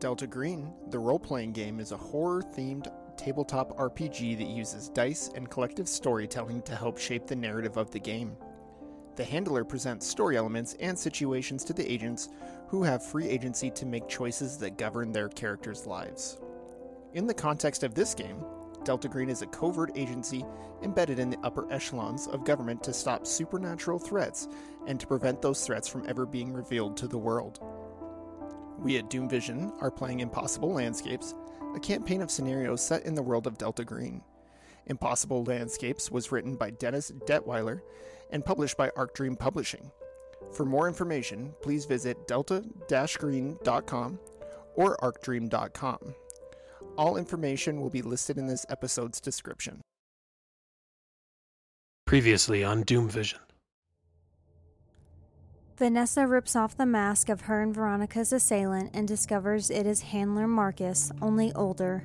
[0.00, 5.30] Delta Green, the role playing game, is a horror themed tabletop RPG that uses dice
[5.34, 8.34] and collective storytelling to help shape the narrative of the game.
[9.16, 12.30] The handler presents story elements and situations to the agents
[12.68, 16.38] who have free agency to make choices that govern their characters' lives.
[17.12, 18.42] In the context of this game,
[18.84, 20.46] Delta Green is a covert agency
[20.82, 24.48] embedded in the upper echelons of government to stop supernatural threats
[24.86, 27.60] and to prevent those threats from ever being revealed to the world.
[28.80, 31.34] We at Doom Vision are playing Impossible Landscapes,
[31.74, 34.22] a campaign of scenarios set in the world of Delta Green.
[34.86, 37.82] Impossible Landscapes was written by Dennis Detwiller
[38.30, 39.90] and published by Arc Dream Publishing.
[40.52, 44.18] For more information, please visit delta-green.com
[44.76, 45.98] or arcdream.com.
[46.96, 49.82] All information will be listed in this episode's description.
[52.06, 53.40] Previously on Doom Vision.
[55.80, 60.46] Vanessa rips off the mask of her and Veronica's assailant and discovers it is handler
[60.46, 62.04] Marcus, only older.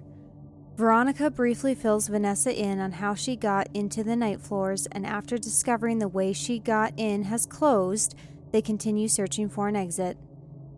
[0.77, 5.37] Veronica briefly fills Vanessa in on how she got into the night floors, and after
[5.37, 8.15] discovering the way she got in has closed,
[8.53, 10.18] they continue searching for an exit.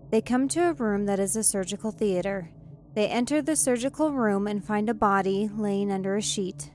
[0.10, 2.50] They come to a room that is a surgical theater.
[2.96, 6.72] They enter the surgical room and find a body laying under a sheet.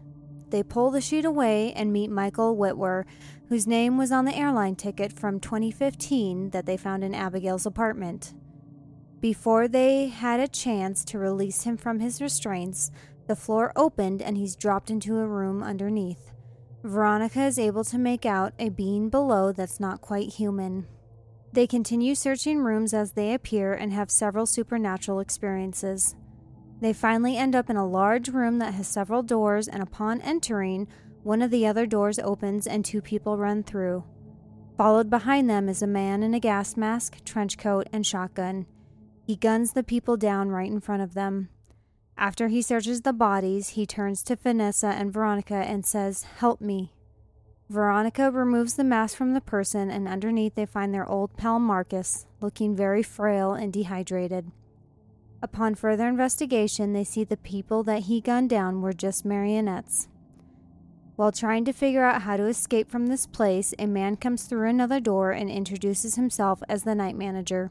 [0.50, 3.06] They pull the sheet away and meet Michael Whitwer,
[3.52, 8.32] whose name was on the airline ticket from 2015 that they found in Abigail's apartment.
[9.20, 12.90] Before they had a chance to release him from his restraints,
[13.26, 16.32] the floor opened and he's dropped into a room underneath.
[16.82, 20.86] Veronica is able to make out a being below that's not quite human.
[21.52, 26.16] They continue searching rooms as they appear and have several supernatural experiences.
[26.80, 30.88] They finally end up in a large room that has several doors, and upon entering,
[31.22, 34.04] one of the other doors opens and two people run through.
[34.76, 38.66] Followed behind them is a man in a gas mask, trench coat, and shotgun.
[39.24, 41.48] He guns the people down right in front of them.
[42.16, 46.92] After he searches the bodies, he turns to Vanessa and Veronica and says, Help me.
[47.68, 52.26] Veronica removes the mask from the person, and underneath they find their old pal Marcus,
[52.40, 54.50] looking very frail and dehydrated.
[55.42, 60.08] Upon further investigation, they see the people that he gunned down were just marionettes.
[61.22, 64.68] While trying to figure out how to escape from this place, a man comes through
[64.68, 67.70] another door and introduces himself as the night manager.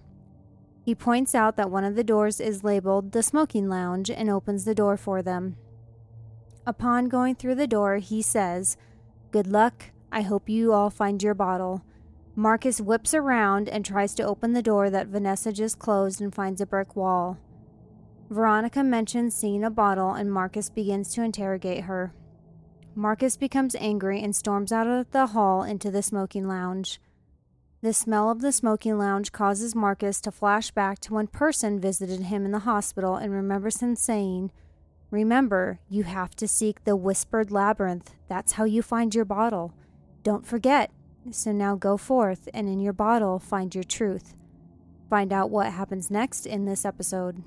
[0.86, 4.64] He points out that one of the doors is labeled the smoking lounge and opens
[4.64, 5.58] the door for them.
[6.66, 8.78] Upon going through the door, he says,
[9.32, 9.92] Good luck.
[10.14, 11.84] I hope you all find your bottle.
[12.38, 16.62] Marcus whips around and tries to open the door that Vanessa just closed and finds
[16.62, 17.38] a brick wall.
[18.30, 22.14] Veronica mentions seeing a bottle and Marcus begins to interrogate her.
[22.94, 27.00] Marcus becomes angry and storms out of the hall into the smoking lounge.
[27.82, 32.24] The smell of the smoking lounge causes Marcus to flash back to when Person visited
[32.24, 34.52] him in the hospital and remembers him saying,
[35.10, 38.14] Remember, you have to seek the whispered labyrinth.
[38.28, 39.74] That's how you find your bottle.
[40.24, 40.92] Don't forget.
[41.32, 44.36] So now go forth and in your bottle find your truth.
[45.10, 47.44] Find out what happens next in this episode.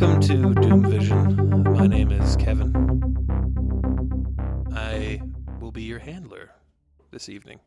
[0.00, 1.64] Welcome to Doom Vision.
[1.74, 2.72] My name is Kevin.
[4.72, 5.20] I
[5.58, 6.50] will be your handler
[7.10, 7.58] this evening.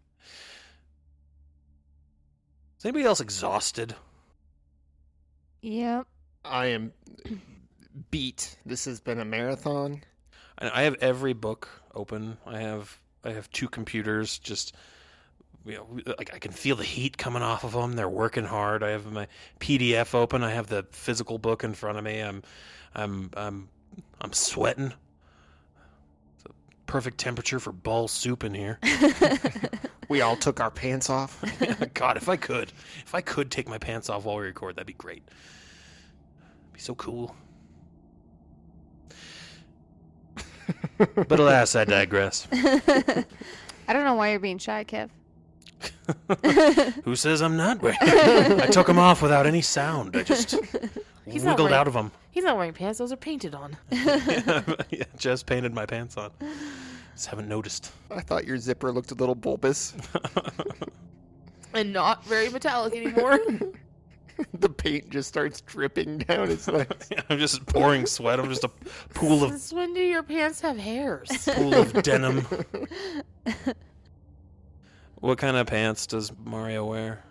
[2.80, 3.96] Is anybody else exhausted?
[5.62, 6.08] Yep.
[6.46, 6.94] I am
[8.12, 8.56] beat.
[8.66, 10.02] This has been a marathon.
[10.58, 12.38] I I have every book open.
[12.46, 14.74] I have I have two computers just
[15.66, 17.94] you know, like I can feel the heat coming off of them.
[17.94, 18.84] They're working hard.
[18.84, 19.28] I have my
[19.60, 20.44] PDF open.
[20.44, 22.20] I have the physical book in front of me.
[22.20, 22.44] I'm,
[22.96, 23.70] I'm, I'm,
[24.20, 24.94] I'm sweating.
[26.36, 26.52] It's a
[26.86, 28.80] perfect temperature for ball soup in here.
[30.12, 31.42] We all took our pants off.
[31.94, 32.74] God, if I could,
[33.06, 35.24] if I could take my pants off while we record, that'd be great.
[35.24, 37.34] It'd Be so cool.
[40.98, 42.46] But alas, I digress.
[42.52, 43.24] I
[43.94, 45.10] don't know why you're being shy, Kev.
[47.04, 47.82] Who says I'm not?
[47.82, 47.98] wearing?
[48.02, 50.16] I took them off without any sound.
[50.16, 50.52] I just
[51.26, 52.12] He's not wiggled wearing- out of them.
[52.32, 53.76] He's not wearing pants; those are painted on.
[53.92, 56.32] yeah, just painted my pants on.
[57.14, 57.92] Just haven't noticed.
[58.10, 59.94] I thought your zipper looked a little bulbous.
[61.74, 63.40] and not very metallic anymore.
[64.54, 67.10] the paint just starts dripping down his legs.
[67.30, 68.40] I'm just pouring sweat.
[68.40, 68.70] I'm just a
[69.14, 71.30] pool of Since when do your pants have hairs?
[71.52, 72.48] pool of denim.
[75.22, 77.24] What kind of pants does Mario wear?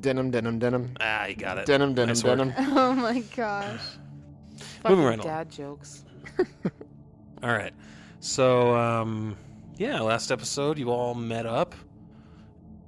[0.00, 0.96] Denim, denim, denim.
[1.00, 1.66] Ah, you got it.
[1.66, 2.38] Denim, denim, Nice work.
[2.38, 2.54] denim.
[2.76, 3.80] Oh my gosh.
[4.82, 5.26] Fucking right along.
[5.26, 6.04] dad jokes.
[7.42, 7.72] All right.
[8.20, 9.36] So, um,
[9.76, 11.74] yeah, last episode you all met up.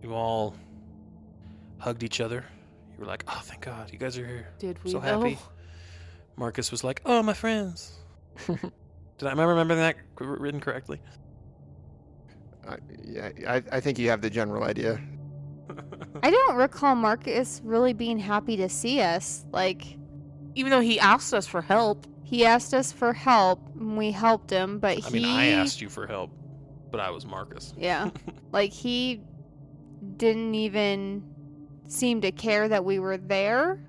[0.03, 0.55] You all
[1.79, 2.45] hugged each other.
[2.93, 5.21] You were like, "Oh, thank God, you guys are here." Did we So though?
[5.21, 5.39] happy.
[6.37, 7.95] Marcus was like, "Oh, my friends."
[8.47, 11.01] Did I am I remembering that c- written correctly?
[12.69, 15.01] I, yeah, I, I think you have the general idea.
[16.23, 19.45] I don't recall Marcus really being happy to see us.
[19.53, 19.97] Like,
[20.55, 24.51] Even though he asked us for help, he asked us for help, and we helped
[24.51, 25.15] him, but I he.
[25.21, 26.31] mean, I asked you for help,
[26.91, 27.73] but I was Marcus.
[27.77, 28.11] Yeah.
[28.53, 29.21] like, he
[30.17, 31.23] didn't even
[31.87, 33.81] seem to care that we were there.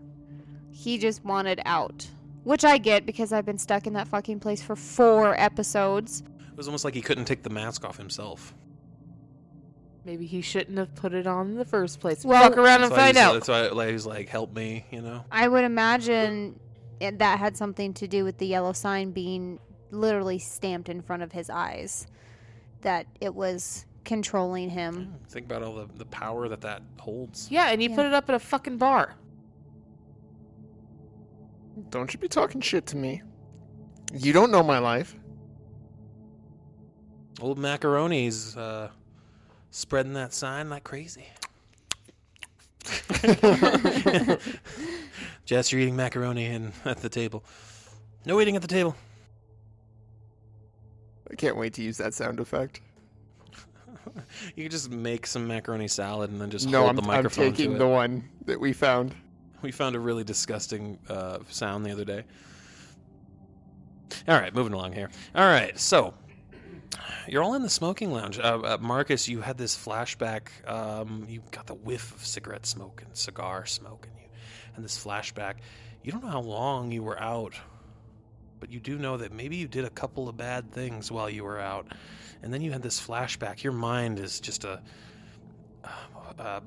[0.72, 2.08] He just wanted out.
[2.44, 6.22] Which I get because I've been stuck in that fucking place for four episodes.
[6.52, 8.54] It was almost like he couldn't take the mask off himself.
[10.06, 12.24] Maybe he shouldn't have put it on in the first place.
[12.24, 13.34] Well- Fuck around and find out.
[13.34, 15.26] That's why like, he's like, "Help me," you know.
[15.32, 16.60] I would imagine
[17.00, 19.60] it, that had something to do with the yellow sign being
[19.92, 22.08] literally stamped in front of his eyes.
[22.82, 25.16] That it was controlling him.
[25.30, 27.50] Think about all the, the power that that holds.
[27.50, 27.96] Yeah, and he Yeah.
[27.96, 29.16] put it up at a fucking bar.
[31.90, 33.22] Don't you be talking shit to me.
[34.14, 35.16] You don't know my life.
[37.42, 38.90] Old macaroni's uh,
[39.76, 41.28] spreading that sign like crazy.
[45.46, 47.44] Jess, you're eating macaroni in, at the table.
[48.26, 48.96] No eating at the table.
[51.30, 52.80] I can't wait to use that sound effect.
[54.56, 57.08] You could just make some macaroni salad and then just no, hold I'm, the I'm
[57.08, 59.14] microphone taking to the one that we found.
[59.62, 62.24] We found a really disgusting uh, sound the other day.
[64.28, 65.10] All right, moving along here.
[65.34, 66.14] All right, so
[67.28, 68.40] you're all in the smoking lounge.
[68.40, 70.48] Uh, uh, Marcus, you had this flashback.
[70.70, 74.28] Um, you got the whiff of cigarette smoke and cigar smoke, and you,
[74.76, 75.56] and this flashback.
[76.04, 77.56] You don't know how long you were out,
[78.60, 81.44] but you do know that maybe you did a couple of bad things while you
[81.44, 81.88] were out,
[82.44, 83.64] and then you had this flashback.
[83.64, 84.82] Your mind is just a,
[86.38, 86.60] uh,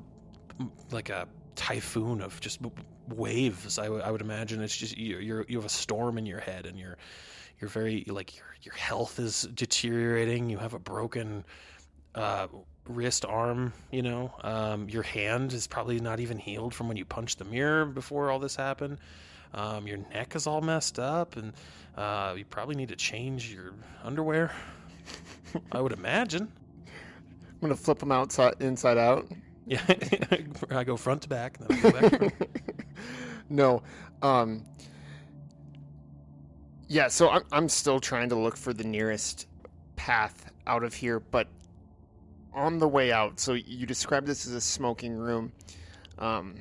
[0.90, 2.60] like a typhoon of just
[3.08, 3.78] waves.
[3.78, 6.66] I, w- I would imagine it's just you, you have a storm in your head,
[6.66, 6.96] and you're
[7.60, 10.50] you're very like your your health is deteriorating.
[10.50, 11.44] You have a broken
[12.14, 12.48] uh,
[12.86, 13.72] wrist, arm.
[13.90, 17.44] You know, um, your hand is probably not even healed from when you punched the
[17.44, 18.98] mirror before all this happened.
[19.54, 21.52] Um, your neck is all messed up, and
[21.96, 23.72] uh, you probably need to change your
[24.02, 24.52] underwear.
[25.72, 26.52] I would imagine.
[26.86, 29.26] I'm gonna flip them outside, inside out.
[29.66, 29.82] Yeah,
[30.70, 32.48] I go front to back, and then I go back.
[33.48, 33.82] no,
[34.22, 34.64] um,
[36.88, 37.08] yeah.
[37.08, 39.46] So I'm I'm still trying to look for the nearest
[39.96, 41.48] path out of here, but
[42.52, 43.38] on the way out.
[43.40, 45.52] So you described this as a smoking room.
[46.18, 46.56] Um,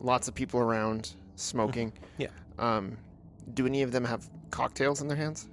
[0.00, 1.92] lots of people around smoking.
[2.16, 2.28] Yeah.
[2.60, 2.96] Um,
[3.52, 5.48] do any of them have cocktails in their hands?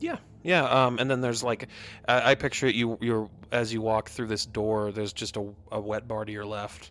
[0.00, 0.64] Yeah, yeah.
[0.64, 1.68] Um, and then there's like,
[2.08, 2.74] I, I picture it.
[2.74, 4.90] You, you're as you walk through this door.
[4.90, 6.90] There's just a, a wet bar to your left,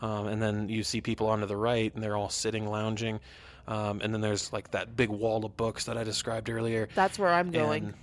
[0.00, 3.18] um, and then you see people on to the right, and they're all sitting, lounging.
[3.68, 6.88] Um, and then there's like that big wall of books that I described earlier.
[6.94, 7.84] That's where I'm going.
[7.84, 7.94] And,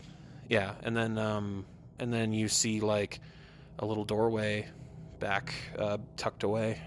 [0.50, 1.66] yeah, and then um,
[2.00, 3.20] and then you see like
[3.80, 4.68] a little doorway
[5.20, 6.82] back uh, tucked away.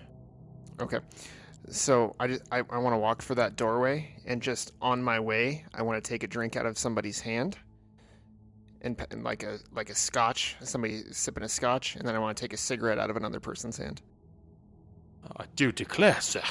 [0.80, 0.98] Okay.
[1.68, 5.18] So I just I, I want to walk for that doorway and just on my
[5.18, 7.56] way I want to take a drink out of somebody's hand.
[8.82, 12.36] And, and like a like a scotch, somebody sipping a scotch, and then I want
[12.36, 14.02] to take a cigarette out of another person's hand.
[15.38, 16.42] I do declare, sir.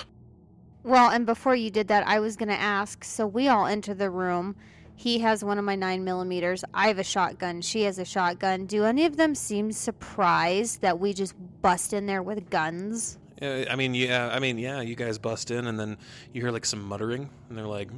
[0.86, 3.04] Well, and before you did that, I was going to ask.
[3.04, 4.56] So we all enter the room.
[4.96, 6.64] He has one of my nine millimeters.
[6.76, 7.62] I have a shotgun.
[7.62, 8.68] She has a shotgun.
[8.68, 13.18] Do any of them seem surprised that we just bust in there with guns?
[13.42, 14.82] Yeah, I mean, yeah, I mean, yeah.
[14.82, 15.98] You guys bust in, and then
[16.34, 17.90] you hear like some muttering, and they're like,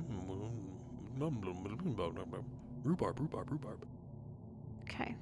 [1.20, 3.86] rhubarb, rhubarb, rhubarb.
[4.84, 5.13] Okay.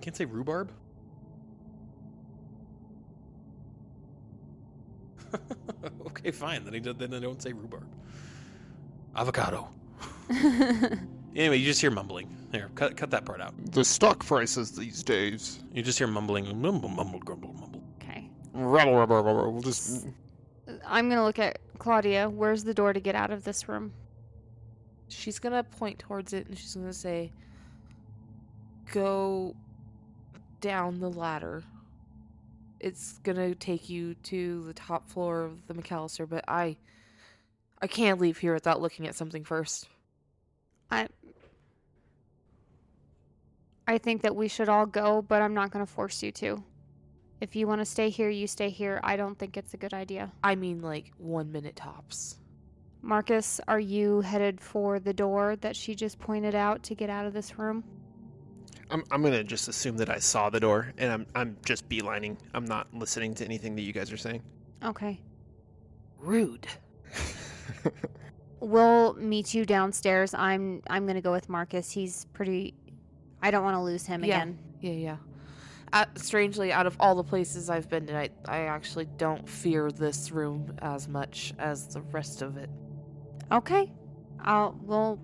[0.00, 0.70] Can't say rhubarb.
[6.06, 6.64] okay, fine.
[6.64, 7.86] Then he did, then I don't say rhubarb.
[9.16, 9.68] Avocado.
[11.36, 12.28] Anyway, you just hear mumbling.
[12.50, 13.54] Here, cut cut that part out.
[13.72, 15.62] The stock prices these days.
[15.72, 17.82] You just hear mumbling, mumble, mumble, grumble, mumble.
[18.02, 18.28] okay.
[18.54, 19.52] Rubble, rubble, rubble.
[19.52, 20.06] We'll just.
[20.86, 22.28] I'm gonna look at Claudia.
[22.28, 23.92] Where's the door to get out of this room?
[25.08, 27.30] She's gonna point towards it and she's gonna say,
[28.92, 29.54] "Go
[30.60, 31.62] down the ladder.
[32.80, 36.76] It's gonna take you to the top floor of the McAllister, but I,
[37.82, 39.88] I can't leave here without looking at something first.
[40.90, 41.08] I
[43.86, 46.62] I think that we should all go, but I'm not gonna force you to.
[47.40, 49.00] If you want to stay here, you stay here.
[49.02, 50.32] I don't think it's a good idea.
[50.42, 52.38] I mean, like one minute tops."
[53.00, 57.26] Marcus, are you headed for the door that she just pointed out to get out
[57.26, 57.84] of this room?
[58.90, 62.36] I'm, I'm gonna just assume that I saw the door, and I'm I'm just beelining.
[62.54, 64.42] I'm not listening to anything that you guys are saying.
[64.84, 65.20] Okay.
[66.18, 66.66] Rude.
[68.60, 70.34] We'll meet you downstairs.
[70.34, 71.90] I'm I'm gonna go with Marcus.
[71.92, 72.74] He's pretty.
[73.40, 74.36] I don't want to lose him Yeah.
[74.42, 74.58] again.
[74.80, 75.16] Yeah, yeah.
[75.92, 80.32] Uh, strangely, out of all the places I've been tonight, I actually don't fear this
[80.32, 82.68] room as much as the rest of it.
[83.52, 83.92] Okay.
[84.40, 85.20] I'll we'll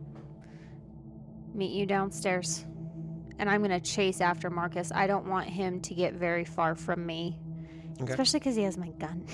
[1.55, 2.65] meet you downstairs.
[3.39, 4.93] And I'm gonna chase after Marcus.
[4.95, 7.37] I don't want him to get very far from me,
[8.01, 8.13] Okay.
[8.13, 9.27] especially because he has my gun.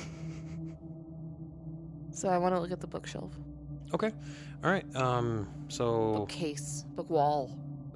[2.13, 3.33] So I want to look at the bookshelf,
[3.95, 4.11] Okay.
[4.63, 4.85] All right.
[4.97, 5.49] Um.
[5.69, 7.51] So bookcase, book wall.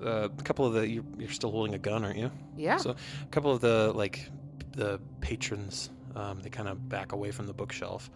[0.04, 2.30] uh, a couple of the you're, you're still holding a gun, aren't you?
[2.56, 2.76] Yeah.
[2.78, 4.28] So a couple of the like
[4.72, 8.10] the patrons, um, they kind of back away from the bookshelf.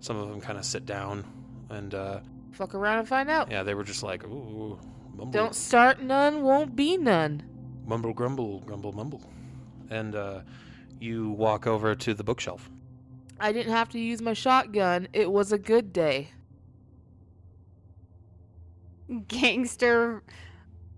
[0.00, 1.24] Some of them kind of sit down,
[1.70, 2.20] and uh,
[2.52, 3.50] Fuck around and find out.
[3.50, 4.78] yeah, they were just like, ooh,
[5.14, 7.42] mumble, Don't start none, won't be none.
[7.86, 9.22] mumble, grumble, grumble, mumble,
[9.90, 10.40] and uh,
[11.00, 12.70] you walk over to the bookshelf.
[13.40, 15.08] I didn't have to use my shotgun.
[15.12, 16.28] It was a good day.
[19.28, 20.22] Gangster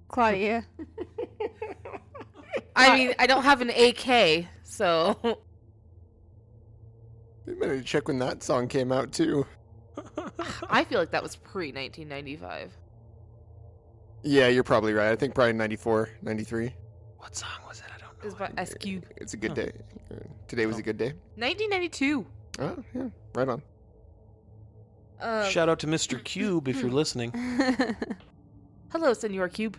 [0.09, 0.65] Claudia.
[2.77, 5.17] I mean, I don't have an AK, so
[7.47, 9.47] You better check when that song came out too.
[10.69, 12.73] I feel like that was pre 1995.
[14.25, 15.11] Yeah, you're probably right.
[15.13, 16.73] I think probably 94, 93.
[17.19, 17.85] What song was it?
[17.95, 18.23] I don't know.
[18.23, 19.05] It was by Ice Cube.
[19.17, 19.55] It's a good Oh.
[19.55, 19.73] day.
[20.11, 20.15] Uh,
[20.49, 20.81] Today was Oh.
[20.81, 21.13] a good day.
[21.37, 22.27] 1992.
[22.59, 23.63] Oh yeah, right on.
[25.21, 26.23] Um, Shout out to Mr.
[26.25, 27.33] Cube if you're listening.
[28.93, 29.77] Hello, Senor Cube.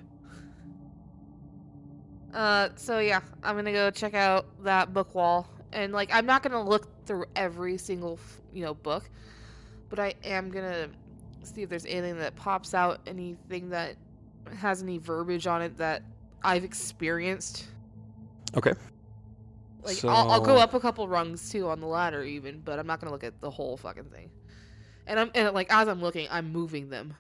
[2.34, 6.44] Uh, so yeah, I'm gonna go check out that book wall, and like, I'm not
[6.44, 8.20] gonna look through every single,
[8.54, 9.10] you know, book,
[9.90, 10.90] but I am gonna
[11.44, 13.96] see if there's anything that pops out, anything that
[14.58, 16.04] has any verbiage on it that
[16.44, 17.66] I've experienced.
[18.56, 18.74] Okay.
[19.84, 22.88] Like, I'll, I'll go up a couple rungs too on the ladder, even, but I'm
[22.88, 24.30] not gonna look at the whole fucking thing.
[25.08, 27.16] And I'm and like as I'm looking, I'm moving them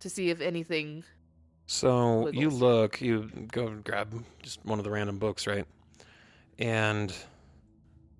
[0.00, 1.04] to see if anything
[1.66, 5.66] So you look, you go and grab just one of the random books, right?
[6.58, 7.12] And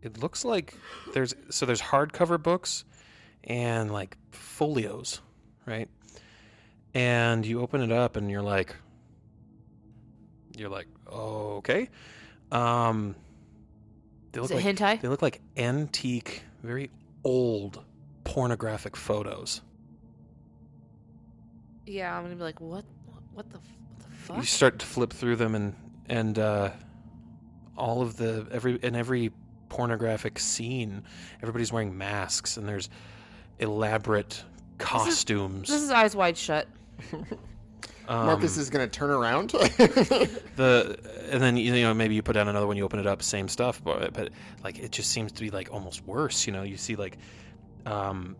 [0.03, 0.75] it looks like
[1.13, 2.85] there's so there's hardcover books
[3.45, 5.21] and like folios,
[5.67, 5.89] right?
[6.95, 8.75] And you open it up and you're like
[10.57, 11.89] you're like, oh, okay.
[12.53, 13.15] Um
[14.33, 15.01] they is look it like hentai.
[15.01, 16.91] they look like antique, very
[17.25, 17.83] old
[18.25, 19.61] pornographic photos.
[21.87, 22.85] Yeah, I'm gonna be like, what?
[23.33, 23.59] What the?
[23.59, 24.37] What the fuck?
[24.39, 25.75] you start to flip through them and
[26.09, 26.71] and uh,
[27.77, 29.33] all of the every in every
[29.69, 31.03] pornographic scene
[31.43, 32.89] everybody's wearing masks and there's
[33.59, 34.45] elaborate
[34.79, 36.69] costumes This is eyes wide shut.
[38.09, 39.51] Um, Marcus is gonna turn around.
[39.51, 40.99] the
[41.31, 43.49] and then you know maybe you put down another one you open it up same
[43.49, 44.31] stuff but, but
[44.63, 47.19] like it just seems to be like almost worse you know you see like
[47.87, 48.37] um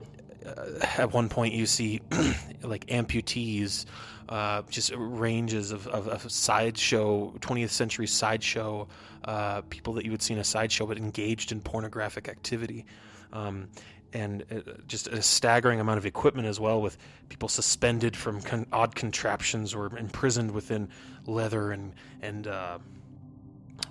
[0.47, 2.01] uh, at one point you see
[2.63, 3.87] like amputees
[4.29, 8.87] uh, just ranges of, of, of sideshow 20th century sideshow
[9.25, 12.85] uh, people that you would see in a sideshow but engaged in pornographic activity
[13.33, 13.69] um,
[14.15, 16.97] and uh, just a staggering amount of equipment as well with
[17.29, 20.89] people suspended from con- odd contraptions or imprisoned within
[21.27, 21.93] leather and
[22.23, 22.79] and uh,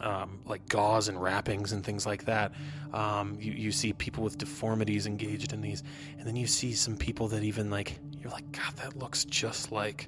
[0.01, 2.53] um, like gauze and wrappings and things like that.
[2.93, 5.83] Um, you you see people with deformities engaged in these,
[6.17, 9.71] and then you see some people that even like you're like, God, that looks just
[9.71, 10.07] like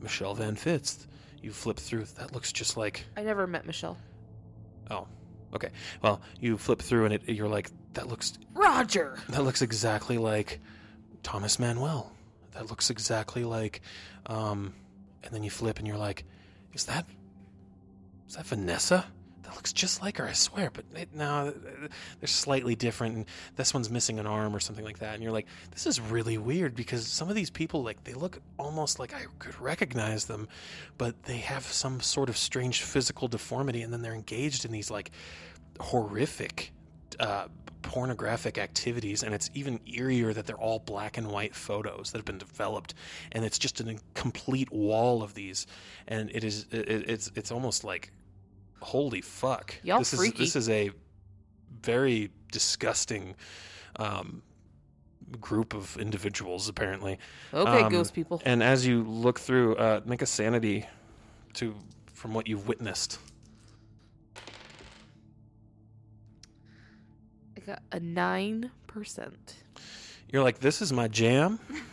[0.00, 1.06] Michelle Van Fitz.
[1.42, 3.98] You flip through, that looks just like I never met Michelle.
[4.90, 5.06] oh,
[5.54, 5.70] okay.
[6.02, 9.18] Well, you flip through and it, you're like, that looks Roger.
[9.28, 10.60] that looks exactly like
[11.22, 12.12] Thomas Manuel.
[12.52, 13.80] That looks exactly like,
[14.26, 14.74] um,
[15.22, 16.24] and then you flip and you're like,
[16.72, 17.06] is that,
[18.28, 19.06] is that Vanessa?
[19.44, 20.70] that looks just like her, I swear.
[20.70, 21.52] But it, no,
[22.20, 23.16] they're slightly different.
[23.16, 25.14] And this one's missing an arm or something like that.
[25.14, 28.40] And you're like, this is really weird because some of these people, like, they look
[28.58, 30.48] almost like I could recognize them,
[30.98, 34.90] but they have some sort of strange physical deformity, and then they're engaged in these
[34.90, 35.10] like
[35.80, 36.72] horrific.
[37.20, 37.46] Uh,
[37.82, 42.24] pornographic activities and it's even eerier that they're all black and white photos that have
[42.24, 42.94] been developed
[43.32, 45.66] and it's just a complete wall of these
[46.08, 48.10] and it is it, it's it's almost like
[48.80, 50.44] holy fuck Y'all this freaky.
[50.44, 50.90] is this is a
[51.82, 53.36] very disgusting
[53.96, 54.42] um
[55.38, 57.18] group of individuals apparently
[57.52, 58.40] Okay, Um, ghost people.
[58.46, 60.86] and as you look through uh make a sanity
[61.52, 61.74] to
[62.14, 63.18] from what you've witnessed
[67.64, 69.54] I got a nine percent.
[70.30, 71.58] you're like this is my jam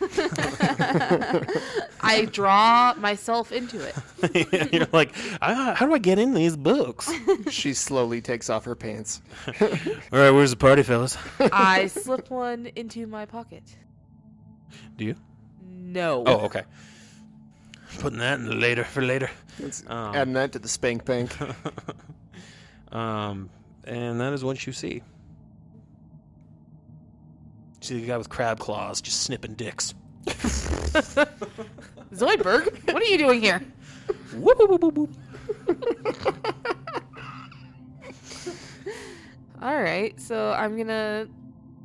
[2.00, 3.94] I draw myself into it.
[4.72, 7.10] you're like "Ah, how do i get in these books
[7.50, 9.22] She slowly takes off her pants.
[9.60, 13.62] all right where's the party fellas I slip one into my pocket.
[14.96, 15.16] do you
[15.68, 16.22] No.
[16.26, 16.62] oh okay
[17.98, 21.30] putting that in later for later It's Um, adding that to the spank bank.
[22.92, 23.50] um,
[23.84, 25.02] and that is what you see.
[27.82, 29.92] You see the guy with crab claws just snipping dicks.
[32.14, 33.60] Zoidberg, what are you doing here?
[34.34, 35.10] Whoop, whoop, whoop, whoop, whoop.
[39.60, 41.26] All right, so I'm gonna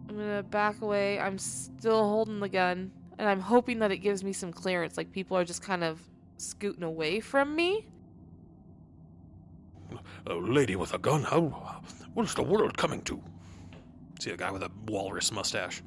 [0.08, 1.20] I'm gonna back away.
[1.20, 4.98] I'm still holding the gun, and I'm hoping that it gives me some clearance.
[4.98, 6.00] Like people are just kind of
[6.38, 7.88] scooting away from me.
[10.28, 11.24] A lady with a gun.
[11.24, 11.82] How?
[12.14, 13.20] What is the world coming to?
[14.20, 15.84] See a guy with a walrus mustache.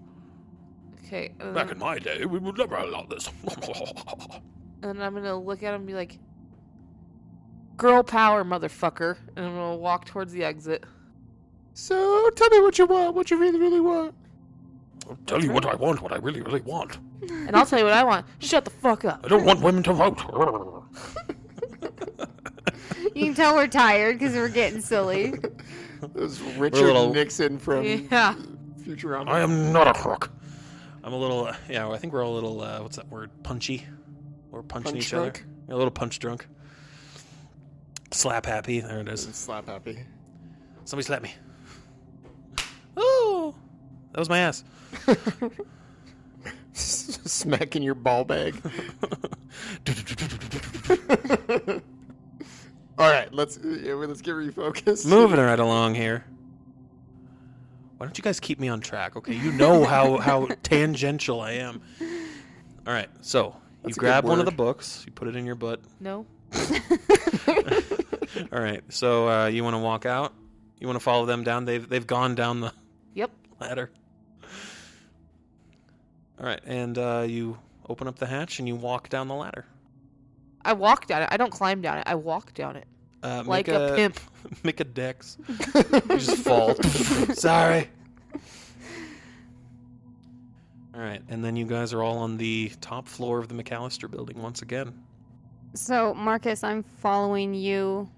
[1.05, 3.29] Okay, and Back in my day, we would never allow this.
[4.83, 6.19] and I'm gonna look at him and be like,
[7.77, 10.85] "Girl power, motherfucker!" And I'm gonna walk towards the exit.
[11.75, 13.17] So tell me what you want.
[13.17, 14.15] What you really, really want.
[15.09, 16.01] I'll tell you what I want.
[16.03, 16.99] What I really, really want.
[17.31, 18.25] And I'll tell you what I want.
[18.39, 19.21] Shut the fuck up.
[19.25, 20.19] I don't want women to vote.
[23.15, 25.35] You can tell we're tired because we're getting silly.
[26.03, 28.35] It was Richard little- Nixon from Yeah.
[28.81, 29.29] Futurama.
[29.29, 30.31] I am not a crook.
[31.05, 31.89] I'm a little, uh, yeah.
[31.89, 32.61] I think we're all a little.
[32.61, 33.31] Uh, what's that word?
[33.43, 33.87] Punchy.
[34.51, 35.39] We're punching Punch each drunk?
[35.39, 35.47] other.
[35.69, 36.47] Yeah, a little punch drunk.
[38.11, 38.81] Slap happy.
[38.81, 39.23] There it is.
[39.33, 39.99] Slap happy.
[40.85, 41.33] Somebody slap me.
[42.97, 43.55] Oh,
[44.13, 44.65] that was my ass.
[46.73, 48.61] Smacking your ball bag.
[53.01, 55.07] All right, let's yeah, let's get refocused.
[55.07, 56.23] Moving right along here.
[57.97, 59.17] Why don't you guys keep me on track?
[59.17, 61.81] Okay, you know how how tangential I am.
[62.87, 63.53] All right, so you
[63.85, 65.81] That's a good grab one of the books, you put it in your butt.
[65.99, 66.27] No.
[68.53, 70.35] All right, so uh, you want to walk out?
[70.79, 71.65] You want to follow them down?
[71.65, 72.73] They've they've gone down the
[73.15, 73.31] Yep.
[73.63, 73.91] ladder.
[76.39, 77.59] All right, and uh, you
[77.89, 79.65] open up the hatch and you walk down the ladder.
[80.65, 81.29] I walk down it.
[81.33, 82.05] I don't climb down it.
[82.07, 82.87] I walk down it
[83.23, 84.21] Uh, like make a, pimp.
[84.65, 85.37] Make a dex.
[85.49, 86.75] you just fall.
[87.35, 87.89] Sorry.
[90.95, 94.11] All right, and then you guys are all on the top floor of the McAllister
[94.11, 94.93] building once again.
[95.75, 98.11] So, Marcus, I'm following you.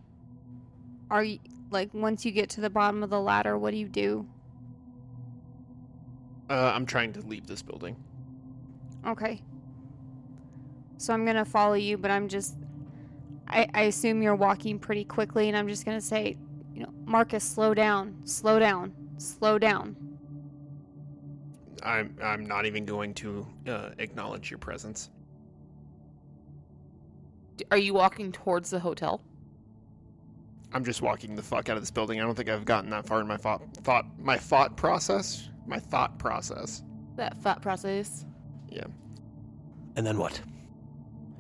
[1.11, 1.39] Are you
[1.71, 4.27] like once you get to the bottom of the ladder, what do you do?
[6.49, 7.97] Uh, I'm trying to leave this building.
[9.07, 9.43] Okay.
[11.03, 12.55] So I'm gonna follow you, but I'm just.
[13.49, 16.37] I, I assume you're walking pretty quickly, and I'm just gonna say,
[16.73, 19.97] you know, Marcus, slow down, slow down, slow down.
[21.83, 25.11] I'm I'm not even going to uh, acknowledge your presence.
[27.73, 29.23] Are you walking towards the hotel?
[30.73, 32.21] I'm just walking the fuck out of this building.
[32.21, 35.49] I don't think I've gotten that far in my thought thought my thought process.
[35.67, 36.85] My thought process.
[37.17, 38.25] That thought process.
[38.69, 38.87] Yeah.
[39.97, 40.41] And then what?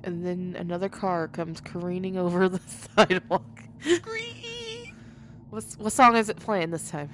[0.04, 2.60] And then another car comes careening over the
[2.96, 3.62] sidewalk.
[5.50, 7.10] What's, what song is it playing this time?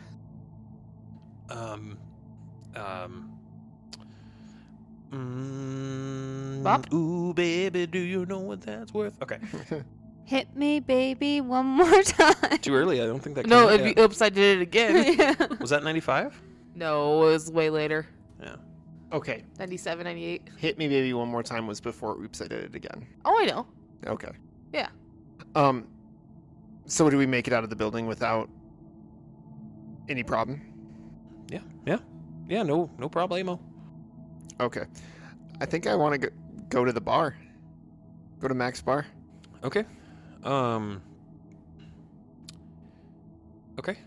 [1.50, 1.98] Um,
[2.76, 3.32] um.
[5.12, 6.92] Mm, Bop?
[6.92, 9.20] Ooh, baby, do you know what that's worth?
[9.22, 9.38] Okay,
[10.24, 12.58] Hit me, baby, one more time.
[12.60, 13.00] too early.
[13.02, 13.46] I don't think that.
[13.46, 13.96] No, out it'd yet.
[13.96, 15.14] be, oops, I did it again.
[15.18, 15.34] Yeah.
[15.60, 16.38] Was that ninety five?
[16.74, 18.06] no, it was way later.
[19.10, 19.16] Yeah.
[19.16, 19.44] okay.
[19.58, 20.48] 97, 98.
[20.56, 23.06] Hit me baby one more time was before oops I did it again.
[23.24, 23.66] Oh, I know.
[24.06, 24.30] Okay.
[24.72, 24.88] Yeah.
[25.54, 25.86] Um
[26.86, 28.48] so do we make it out of the building without
[30.08, 30.60] any problem?
[31.50, 31.98] Yeah, yeah,
[32.48, 32.62] yeah.
[32.62, 33.60] No, no problemo.
[34.58, 34.84] Okay.
[35.60, 36.28] I think I want to go,
[36.70, 37.36] go to the bar.
[38.40, 39.06] Go to Max bar.
[39.62, 39.84] Okay.
[40.44, 41.02] Um.
[43.78, 43.98] Okay.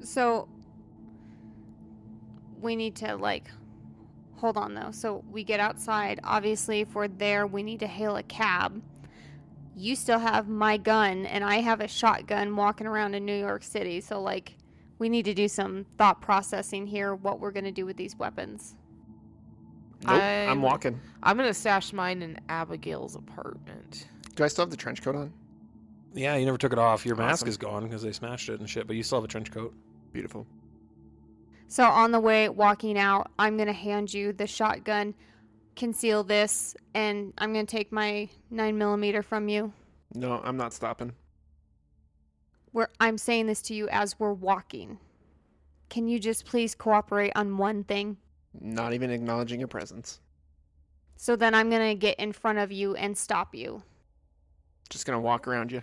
[0.00, 0.48] So
[2.60, 3.50] we need to like
[4.36, 4.90] hold on though.
[4.90, 6.20] So we get outside.
[6.24, 8.82] Obviously, if we're there, we need to hail a cab.
[9.74, 13.62] You still have my gun, and I have a shotgun walking around in New York
[13.62, 14.00] City.
[14.00, 14.56] So like,
[14.98, 17.14] we need to do some thought processing here.
[17.14, 18.74] What we're gonna do with these weapons.
[20.02, 21.00] Nope, I'm, I'm- walking.
[21.22, 24.06] I'm gonna stash mine in Abigail's apartment.
[24.34, 25.32] Do I still have the trench coat on?
[26.14, 27.04] Yeah, you never took it off.
[27.04, 29.28] Your mask is gone because they smashed it and shit, but you still have a
[29.28, 29.74] trench coat.
[30.12, 30.46] Beautiful.
[31.68, 35.14] So on the way walking out, I'm gonna hand you the shotgun,
[35.74, 39.72] conceal this, and I'm gonna take my nine millimeter from you.
[40.14, 41.12] No, I'm not stopping.
[42.72, 44.98] We're, I'm saying this to you as we're walking.
[45.88, 48.16] Can you just please cooperate on one thing?
[48.60, 50.20] Not even acknowledging your presence.
[51.16, 53.82] So then I'm gonna get in front of you and stop you.
[54.88, 55.82] Just gonna walk around you.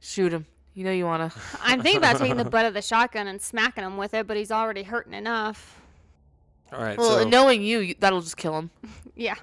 [0.00, 0.46] Shoot him.
[0.74, 1.32] You know you wanna.
[1.62, 4.36] I'm thinking about taking the butt of the shotgun and smacking him with it, but
[4.36, 5.80] he's already hurting enough.
[6.72, 8.70] All right, Well, so knowing you, you- that'll just kill him.
[9.16, 9.36] Yeah.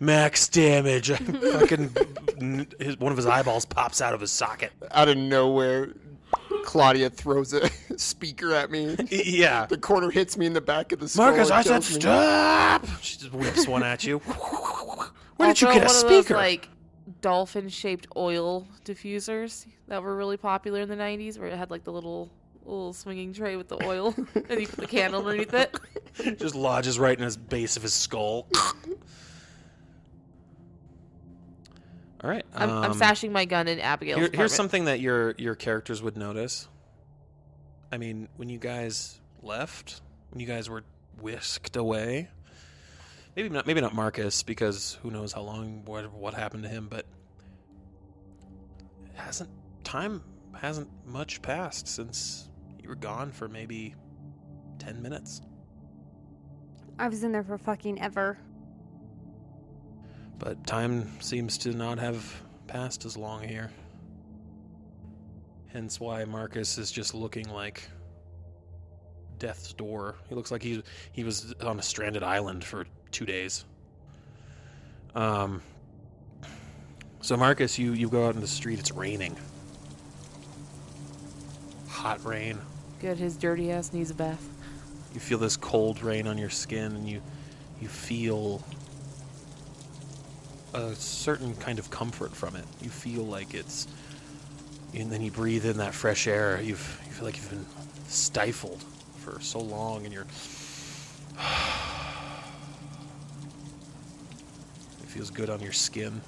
[0.00, 1.10] max damage.
[1.10, 1.90] Fucking
[2.78, 4.72] his, one of his eyeballs pops out of his socket.
[4.90, 5.90] Out of nowhere,
[6.64, 8.96] Claudia throws a speaker at me.
[9.10, 9.66] Yeah.
[9.66, 11.26] The corner hits me in the back of the skull.
[11.26, 12.00] Marcus, I said me.
[12.00, 12.86] stop.
[13.00, 14.20] She just whips one at you.
[15.42, 16.16] Where did you get a one speaker?
[16.18, 16.68] Of those, like
[17.20, 21.92] dolphin-shaped oil diffusers that were really popular in the '90s, where it had like the
[21.92, 22.30] little
[22.64, 25.78] little swinging tray with the oil, and you put the candle underneath it.
[26.38, 28.46] just lodges right in his base of his skull.
[32.22, 32.44] All right.
[32.54, 36.02] I'm, I'm um, stashing my gun in Abigail's Here, here's something that your your characters
[36.02, 36.68] would notice.
[37.90, 40.00] I mean, when you guys left,
[40.30, 40.84] when you guys were
[41.20, 42.28] whisked away,
[43.36, 46.88] maybe not maybe not Marcus because who knows how long what what happened to him,
[46.88, 47.06] but
[49.14, 49.50] hasn't
[49.84, 50.22] time
[50.54, 52.48] hasn't much passed since
[52.82, 53.94] you were gone for maybe
[54.78, 55.40] 10 minutes.
[56.98, 58.38] I was in there for fucking ever.
[60.38, 63.70] But time seems to not have passed as long here.
[65.68, 67.88] Hence why Marcus is just looking like
[69.38, 70.16] death's door.
[70.28, 73.64] He looks like he he was on a stranded island for two days.
[75.14, 75.62] Um.
[77.20, 78.80] So Marcus, you you go out in the street.
[78.80, 79.36] It's raining.
[81.88, 82.58] Hot rain.
[83.00, 84.48] Good, his dirty ass needs a bath.
[85.14, 87.22] You feel this cold rain on your skin, and you
[87.80, 88.64] you feel
[90.74, 92.64] a certain kind of comfort from it.
[92.80, 93.86] You feel like it's,
[94.94, 96.60] and then you breathe in that fresh air.
[96.62, 97.66] You've you feel like you've been
[98.08, 98.82] stifled
[99.16, 100.26] for so long, and you're.
[105.01, 106.22] It feels good on your skin.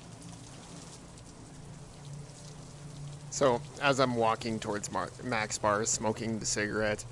[3.30, 7.04] So as I'm walking towards Mar- Max Bar, smoking the cigarette,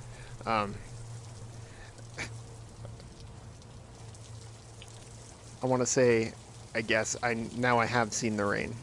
[0.47, 0.75] um,
[5.63, 6.33] I want to say,
[6.75, 8.75] I guess I now I have seen the rain.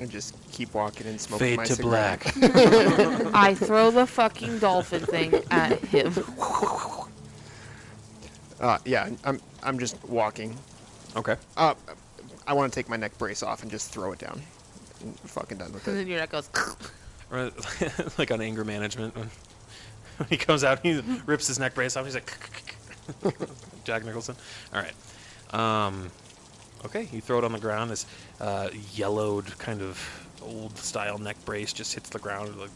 [0.00, 2.20] And just keep walking and smoking Fade my to cigarette.
[2.36, 3.34] black.
[3.34, 6.14] I throw the fucking dolphin thing at him.
[8.60, 10.56] Uh, yeah, I'm I'm just walking.
[11.16, 11.36] okay.
[11.56, 11.74] Uh,
[12.46, 14.40] I want to take my neck brace off and just throw it down.
[15.02, 15.90] I'm fucking done with it.
[15.92, 16.02] And it.
[16.02, 16.48] then your neck goes.
[17.30, 17.50] Or
[18.18, 19.28] like on anger management when,
[20.16, 22.32] when he comes out he rips his neck brace off he's like
[23.84, 24.34] jack nicholson
[24.72, 26.10] all right um,
[26.86, 28.06] okay you throw it on the ground this
[28.40, 32.70] uh, yellowed kind of old style neck brace just hits the ground like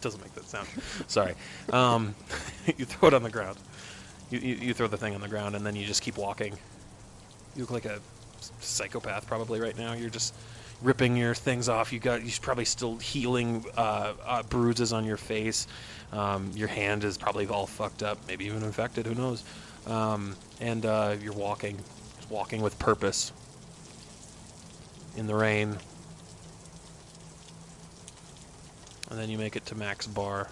[0.00, 0.66] doesn't make that sound
[1.06, 1.34] sorry
[1.74, 2.14] um,
[2.78, 3.58] you throw it on the ground
[4.30, 6.56] you, you, you throw the thing on the ground and then you just keep walking
[7.56, 8.00] you look like a
[8.60, 10.34] psychopath probably right now you're just
[10.82, 11.92] ripping your things off.
[11.92, 15.66] You got you're probably still healing uh, uh, bruises on your face.
[16.12, 19.06] Um, your hand is probably all fucked up, maybe even infected.
[19.06, 19.44] Who knows?
[19.86, 21.78] Um, and uh, you're walking,
[22.28, 23.32] walking with purpose
[25.16, 25.76] in the rain.
[29.10, 30.48] And then you make it to Max Bar.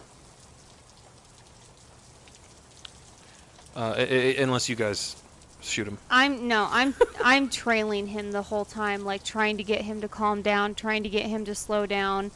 [3.78, 5.14] Uh, i- i- unless you guys
[5.60, 5.98] shoot him.
[6.10, 10.08] I'm no, I'm I'm trailing him the whole time, like trying to get him to
[10.08, 12.32] calm down, trying to get him to slow down.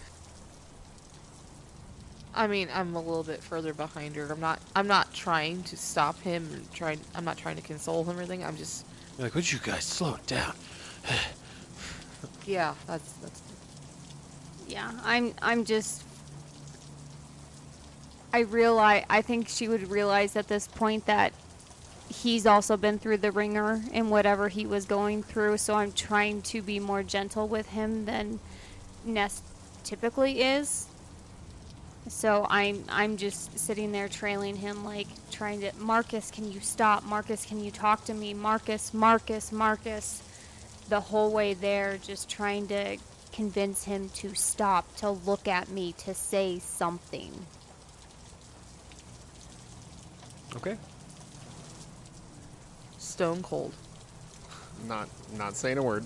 [2.33, 4.31] I mean, I'm a little bit further behind her.
[4.33, 4.61] I'm not.
[4.77, 6.49] I'm not trying to stop him.
[6.53, 7.01] and Trying.
[7.15, 8.45] I'm not trying to console him or anything.
[8.45, 8.87] I'm just.
[9.19, 10.55] You're like, would you guys slow it down?
[12.47, 12.75] Yeah.
[12.87, 13.13] That's.
[13.15, 13.43] That's.
[14.69, 16.03] Yeah, I'm I'm just
[18.33, 21.33] I realize I think she would realize at this point that
[22.09, 26.43] he's also been through the ringer in whatever he was going through, so I'm trying
[26.43, 28.41] to be more gentle with him than
[29.05, 29.43] Ness
[29.85, 30.87] typically is.
[32.09, 37.05] So I'm I'm just sitting there trailing him like trying to Marcus, can you stop?
[37.05, 38.35] Marcus, can you talk to me?
[38.35, 40.23] Marcus, Marcus, Marcus.
[40.89, 42.99] The whole way there just trying to
[43.33, 47.47] convince him to stop, to look at me, to say something.
[50.57, 50.77] Okay.
[52.99, 53.73] Stone cold.
[54.87, 56.05] Not not saying a word.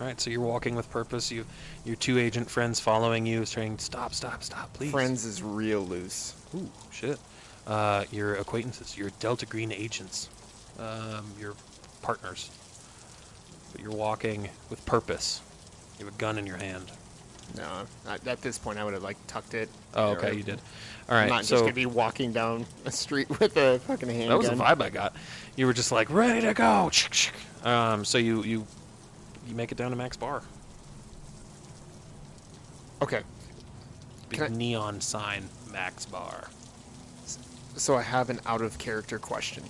[0.00, 0.20] All right.
[0.20, 1.30] So you're walking with purpose.
[1.30, 1.44] You,
[1.84, 6.34] your two agent friends following you, saying, "Stop, stop, stop, please." Friends is real loose.
[6.54, 7.18] Ooh, shit.
[7.66, 10.28] Uh, your acquaintances, your Delta Green agents,
[10.78, 11.54] um, your
[12.02, 12.50] partners.
[13.72, 15.40] But you're walking with purpose.
[15.98, 16.90] You have a gun in your hand.
[17.56, 19.68] No, at, at this point I would have like tucked it.
[19.94, 20.60] Oh, or- okay, you did.
[21.08, 24.08] All right, I'm not so just gonna be walking down a street with a fucking
[24.08, 24.28] handgun.
[24.28, 25.14] that was the vibe I got.
[25.56, 26.90] You were just like ready to go.
[27.64, 28.66] Um, so you you
[29.46, 30.42] you make it down to Max Bar.
[33.02, 33.22] Okay,
[34.28, 36.48] Big I- neon sign, Max Bar.
[37.76, 39.64] so I have an out of character question.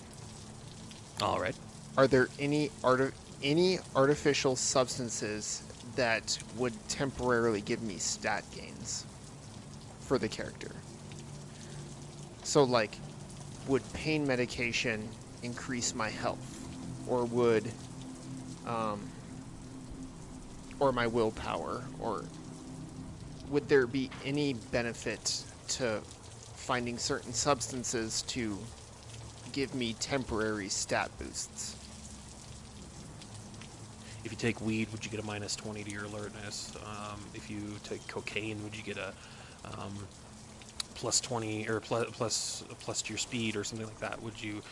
[1.22, 1.54] All right.
[1.96, 5.62] Are there any art any artificial substances
[5.96, 9.06] that would temporarily give me stat gains
[10.00, 10.70] for the character?
[12.42, 12.96] So like
[13.68, 15.08] would pain medication
[15.42, 16.66] increase my health
[17.08, 17.70] or would
[18.66, 19.00] um
[20.80, 22.24] or my willpower or
[23.48, 26.00] would there be any benefit to
[26.56, 28.58] finding certain substances to
[29.52, 31.76] give me temporary stat boosts?
[34.24, 36.72] If you take weed, would you get a minus 20 to your alertness?
[36.84, 39.12] Um, if you take cocaine, would you get a
[39.64, 40.06] um,
[40.94, 44.22] plus 20 or plus, plus, plus to your speed or something like that?
[44.22, 44.62] Would you,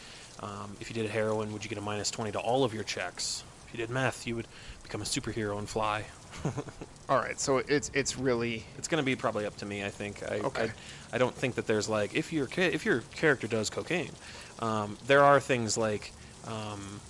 [0.41, 2.85] um, if you did heroin, would you get a minus 20 to all of your
[2.85, 3.43] checks?
[3.67, 4.49] If you did meth, you would
[4.83, 6.05] become a superhero and fly.
[7.09, 9.85] All right, so it's it's really It's going to be probably up to me.
[9.85, 10.23] I think.
[10.23, 10.63] I, Okay.
[10.65, 10.71] I,
[11.17, 14.13] I don't think that there's like if your if your character does cocaine,
[14.61, 16.13] um, there are things like,
[16.47, 17.01] um,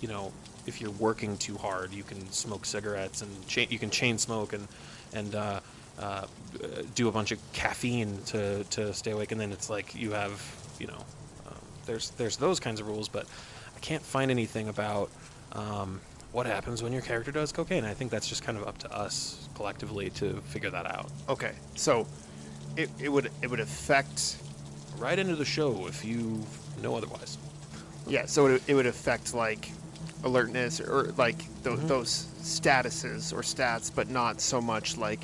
[0.00, 0.32] you know,
[0.66, 4.52] if you're working too hard, you can smoke cigarettes and cha- you can chain smoke
[4.52, 4.66] and
[5.12, 5.60] and uh,
[5.98, 6.26] uh,
[6.94, 10.40] do a bunch of caffeine to to stay awake, and then it's like you have
[10.78, 11.04] you know,
[11.46, 11.54] um,
[11.86, 13.26] there's there's those kinds of rules, but
[13.74, 15.10] I can't find anything about.
[15.52, 16.00] Um,
[16.32, 17.84] what happens when your character does cocaine?
[17.84, 21.10] I think that's just kind of up to us collectively to figure that out.
[21.30, 21.52] okay.
[21.76, 22.06] So
[22.76, 24.36] it, it would it would affect
[24.98, 26.44] right into the show if you
[26.82, 27.38] know otherwise.
[28.06, 28.26] yeah.
[28.26, 29.70] So it, it would affect like
[30.26, 31.88] alertness or like th- Mhm.
[31.88, 35.20] those statuses or stats, but not so much like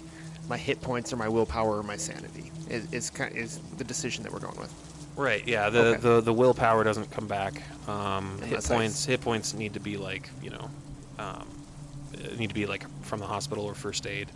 [0.48, 2.50] my hit points or my willpower or my sanity.
[2.68, 4.72] Is is kind is the decision that we're going with.
[5.16, 5.46] Right.
[5.46, 5.68] Yeah.
[5.70, 6.00] The Okay.
[6.00, 7.54] the, the willpower doesn't come back.
[7.88, 10.70] Um, hit Unless I points hit points need to be like you know,
[11.18, 11.46] um,
[12.38, 14.28] need to be like from the hospital or first aid.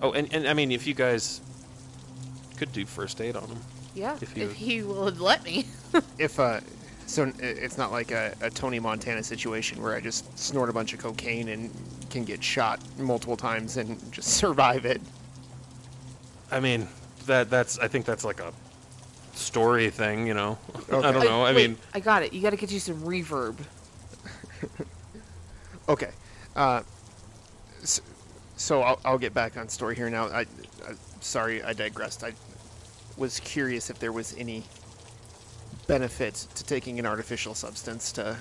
[0.00, 1.40] Oh, and, and I mean if you guys
[2.56, 3.58] could do first aid on them.
[3.94, 5.66] Yeah, If if, he would let me.
[6.18, 6.60] If uh,
[7.06, 10.92] so it's not like a, a Tony Montana situation where I just snort a bunch
[10.92, 11.70] of cocaine and
[12.10, 15.00] can get shot multiple times and just survive it.
[16.50, 16.88] I mean
[17.26, 18.52] that that's I think that's like a
[19.32, 20.26] story thing.
[20.26, 20.58] You know.
[20.92, 21.42] I don't know.
[21.42, 21.78] I Wait, mean.
[21.94, 22.32] I got it.
[22.32, 23.56] You got to get you some reverb.
[25.88, 26.10] Okay.
[26.56, 26.82] Uh,
[27.82, 28.00] s-
[28.56, 30.26] so I'll, I'll get back on story here now.
[30.28, 30.46] I, I
[31.20, 32.24] sorry I digressed.
[32.24, 32.32] I
[33.16, 34.62] was curious if there was any
[35.86, 38.36] benefit to taking an artificial substance to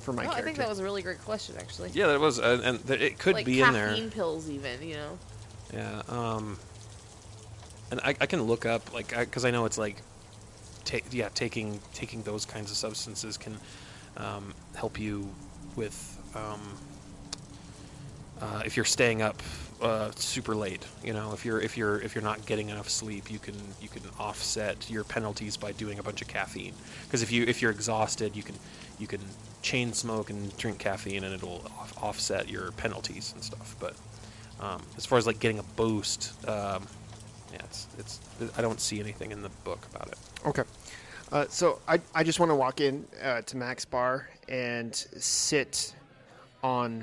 [0.00, 1.90] for my No, Oh, I think that was a really great question, actually.
[1.94, 3.88] Yeah, that was, uh, and th- it could like be in there.
[3.90, 4.10] caffeine there.
[4.10, 4.82] pills, even.
[4.82, 5.18] You know.
[5.72, 6.02] Yeah.
[6.08, 6.58] Um,
[7.90, 10.02] and I, I can look up like because I, know it's like,
[10.84, 13.56] ta- yeah, taking taking those kinds of substances can
[14.16, 15.32] um, help you
[15.76, 16.60] with um,
[18.40, 19.40] uh, if you're staying up
[19.82, 20.86] uh, super late.
[21.04, 23.88] You know, if you're if you're if you're not getting enough sleep, you can you
[23.88, 26.74] can offset your penalties by doing a bunch of caffeine.
[27.04, 28.54] Because if you if you're exhausted, you can
[28.98, 29.20] you can
[29.62, 33.76] chain smoke and drink caffeine, and it'll off- offset your penalties and stuff.
[33.80, 33.94] But
[34.60, 36.86] um, as far as like getting a boost, um,
[37.52, 38.20] yeah, it's it's
[38.56, 40.18] I don't see anything in the book about it.
[40.46, 40.62] Okay.
[41.32, 45.94] Uh, so I, I just want to walk in uh, to Max Bar and sit
[46.62, 47.02] on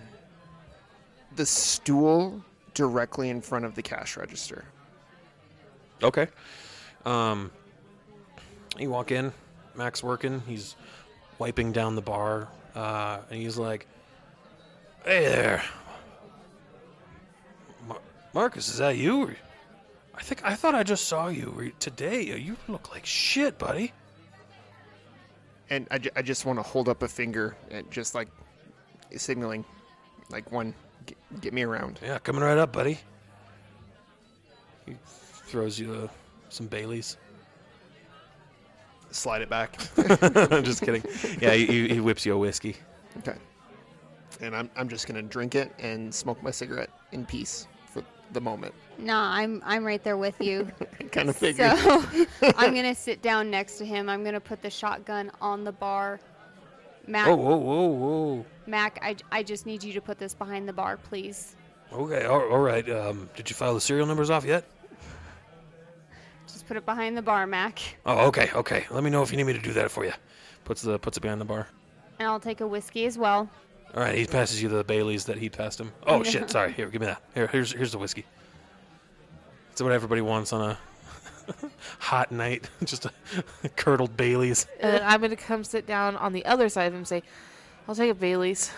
[1.35, 4.65] the stool directly in front of the cash register.
[6.01, 6.27] Okay.
[7.05, 7.51] Um,
[8.77, 9.33] you walk in,
[9.75, 10.41] Max working.
[10.47, 10.75] He's
[11.37, 13.87] wiping down the bar, uh, and he's like,
[15.03, 15.63] "Hey there,
[17.87, 18.01] Mar-
[18.33, 19.35] Marcus, is that you?
[20.13, 22.37] I think I thought I just saw you today.
[22.37, 23.93] You look like shit, buddy."
[25.69, 28.27] and I, I just want to hold up a finger and just like
[29.15, 29.65] signaling,
[30.29, 30.73] like one,
[31.05, 31.99] get, get me around.
[32.01, 32.99] Yeah, coming right up, buddy.
[34.85, 36.07] He throws you uh,
[36.49, 37.17] some Baileys.
[39.11, 39.77] Slide it back.
[39.97, 41.03] I'm just kidding.
[41.41, 42.75] Yeah, he, he whips you a whiskey.
[43.17, 43.35] okay.
[44.41, 48.39] And I'm I'm just gonna drink it and smoke my cigarette in peace for the
[48.39, 48.73] moment.
[48.97, 50.71] Nah, I'm I'm right there with you.
[51.11, 51.77] kind of figured.
[51.77, 52.03] So
[52.55, 54.07] I'm gonna sit down next to him.
[54.07, 56.19] I'm gonna put the shotgun on the bar.
[57.09, 58.45] Mac, Whoa, whoa, whoa, whoa.
[58.67, 61.55] Mac, I, I just need you to put this behind the bar, please.
[61.91, 62.87] Okay, all, all right.
[62.87, 64.63] Um, did you file the serial numbers off yet?
[66.47, 68.85] Just put it behind the bar, Mac, Oh, okay, okay.
[68.91, 70.13] Let me know if you need me to do that for you.
[70.65, 71.67] Puts the puts it behind the bar.
[72.19, 73.49] and I'll take a whiskey as well.
[73.95, 75.91] All right, he passes you the Baileys that he passed him.
[76.05, 76.73] Oh shit, sorry.
[76.73, 77.23] Here, give me that.
[77.33, 78.23] Here, here's here's the whiskey.
[79.69, 80.77] That's what everybody wants on a
[82.09, 82.67] hot night.
[82.83, 84.65] Just a curdled Baileys.
[84.79, 87.21] And I'm gonna come sit down on the other side of him and say,
[87.87, 88.71] I'll take a Bailey's.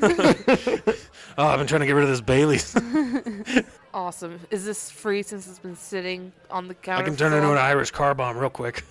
[1.36, 2.74] Oh, I've been trying to get rid of this Baileys.
[3.94, 4.38] Awesome.
[4.50, 7.02] Is this free since it's been sitting on the counter?
[7.02, 7.58] I can turn it into an?
[7.58, 8.84] Irish car bomb real quick.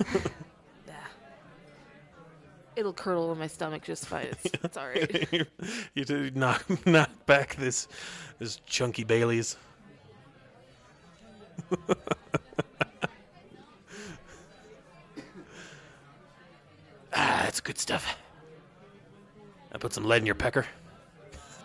[2.76, 4.28] It'll curdle in my stomach just fine.
[4.32, 5.32] It's, it's all right.
[5.32, 5.46] you,
[5.94, 7.88] you did knock knock back this
[8.40, 9.56] this chunky Baileys.
[17.58, 18.16] That's good stuff.
[19.74, 20.68] I put some lead in your pecker.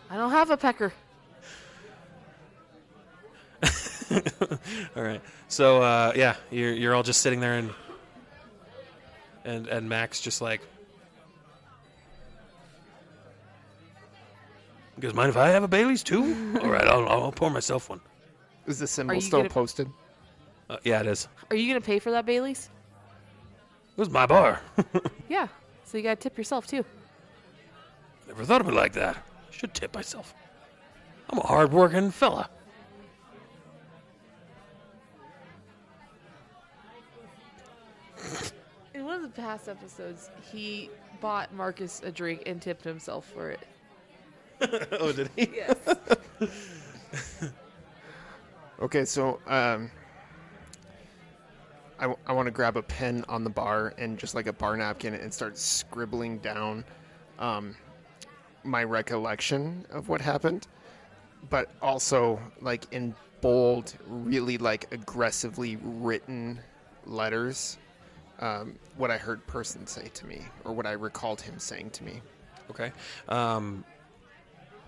[0.09, 0.91] I don't have a pecker.
[4.97, 5.21] all right.
[5.49, 7.71] So uh, yeah, you're you're all just sitting there and
[9.45, 10.63] and and Max just like.
[14.97, 16.59] You guys mind if I have a Bailey's too?
[16.63, 18.01] all right, I'll, I'll pour myself one.
[18.67, 19.89] Is the symbol still gonna- posted?
[20.71, 21.29] Uh, yeah, it is.
[21.51, 22.71] Are you gonna pay for that Bailey's?
[23.91, 24.63] It was my bar.
[25.29, 25.49] Yeah.
[25.93, 26.87] So you gotta tip yourself too.
[28.27, 29.19] Never thought of it like that.
[29.51, 30.35] Should tip myself.
[31.29, 32.49] I'm a hard-working fella.
[38.95, 40.89] In one of the past episodes, he
[41.21, 43.61] bought Marcus a drink and tipped himself for it.
[44.93, 45.51] oh, did he?
[45.55, 45.77] Yes.
[48.81, 49.91] Okay, so um,
[52.03, 54.77] I, I want to grab a pen on the bar and just like a bar
[54.77, 56.85] napkin and start scribbling down
[57.39, 57.77] um,
[58.65, 60.67] my recollection of what happened,
[61.49, 66.59] but also like in bold, really like aggressively written
[67.07, 67.79] letters.
[68.41, 72.05] Um, what I heard person say to me, or what I recalled him saying to
[72.05, 72.21] me.
[72.69, 72.91] Okay.
[73.29, 73.85] Um,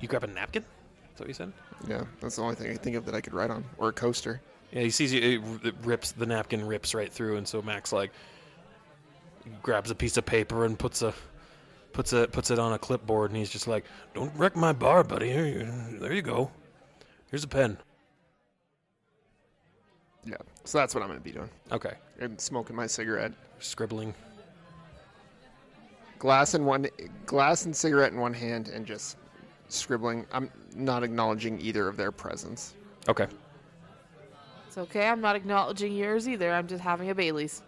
[0.01, 0.63] you grab a napkin?
[0.63, 1.53] Is that what you said?
[1.87, 3.93] Yeah, that's the only thing I think of that I could write on, or a
[3.93, 4.41] coaster.
[4.75, 5.21] Yeah, he sees you.
[5.63, 8.11] It, it rips the napkin rips right through, and so Max like
[9.63, 11.15] grabs a piece of paper and puts a
[11.93, 13.85] puts it puts it on a clipboard, and he's just like,
[14.15, 15.31] "Don't wreck my bar, buddy.
[15.31, 16.51] Here, you, there you go.
[17.31, 17.79] Here's a pen."
[20.27, 21.51] Yeah, so that's what I'm gonna be doing.
[21.71, 21.95] Okay.
[22.19, 23.33] And smoking my cigarette.
[23.61, 24.13] Scribbling.
[26.19, 26.87] glass in one
[27.27, 29.19] glass and cigarette in one hand and just
[29.69, 32.75] scribbling i'm not acknowledging either of their presence
[33.09, 33.27] Okay.
[34.75, 35.07] It's okay.
[35.07, 36.53] I'm not acknowledging yours either.
[36.53, 37.63] I'm just having a Bailey's.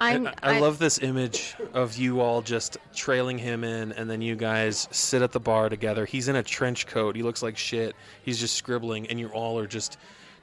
[0.00, 4.22] I'm, I, I love this image of you all just trailing him in, and then
[4.22, 6.04] you guys sit at the bar together.
[6.04, 7.14] He's in a trench coat.
[7.14, 7.94] He looks like shit.
[8.24, 9.98] He's just scribbling, and you all are just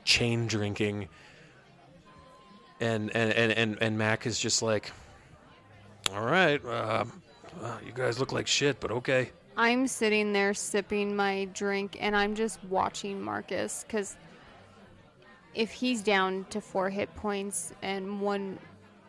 [0.06, 1.10] chain drinking.
[2.80, 4.94] And and and and, and Mac is just like,
[6.14, 7.04] "All right, uh,
[7.62, 12.16] uh, you guys look like shit, but okay." I'm sitting there sipping my drink and
[12.16, 14.16] I'm just watching Marcus because
[15.56, 18.60] if he's down to four hit points and one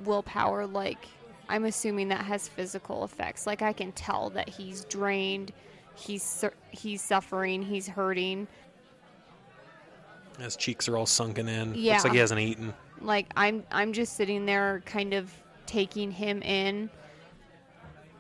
[0.05, 1.07] willpower, like
[1.51, 3.47] I'm assuming that has physical effects.
[3.47, 5.53] Like I can tell that he's drained,
[5.95, 8.49] he's su- he's suffering, he's hurting.
[10.39, 11.75] His cheeks are all sunken in.
[11.75, 11.95] Yeah.
[11.95, 12.73] Looks like he hasn't eaten.
[13.03, 15.31] Like I'm I'm just sitting there kind of
[15.67, 16.89] taking him in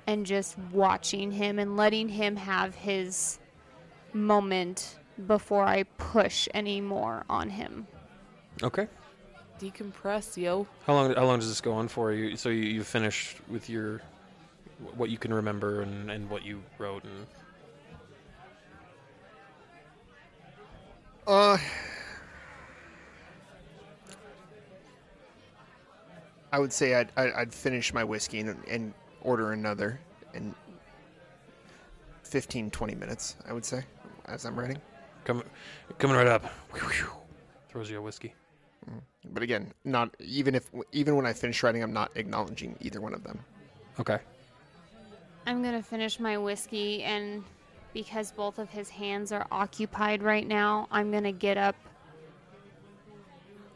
[0.08, 3.38] and just watching him and letting him have his
[4.14, 4.96] moment
[5.26, 7.86] before I push any more on him.
[8.62, 8.88] Okay.
[9.60, 10.66] Decompress, yo.
[10.86, 11.14] How long?
[11.14, 12.10] How long does this go on for?
[12.12, 14.00] You so you, you finished with your
[14.96, 17.26] what you can remember and, and what you wrote and
[21.26, 21.58] uh
[26.52, 30.00] i would say i'd, I'd I'd finish my whiskey and, and order another
[30.34, 30.54] in
[32.22, 33.82] 15 20 minutes i would say
[34.26, 34.78] as i'm writing
[35.28, 35.44] coming
[35.98, 36.50] coming right up.
[37.68, 38.34] Throws you a whiskey.
[38.90, 39.00] Mm.
[39.32, 43.14] But again, not even if even when I finish writing, I'm not acknowledging either one
[43.14, 43.38] of them.
[44.00, 44.18] Okay.
[45.46, 47.44] I'm gonna finish my whiskey, and
[47.92, 51.76] because both of his hands are occupied right now, I'm gonna get up.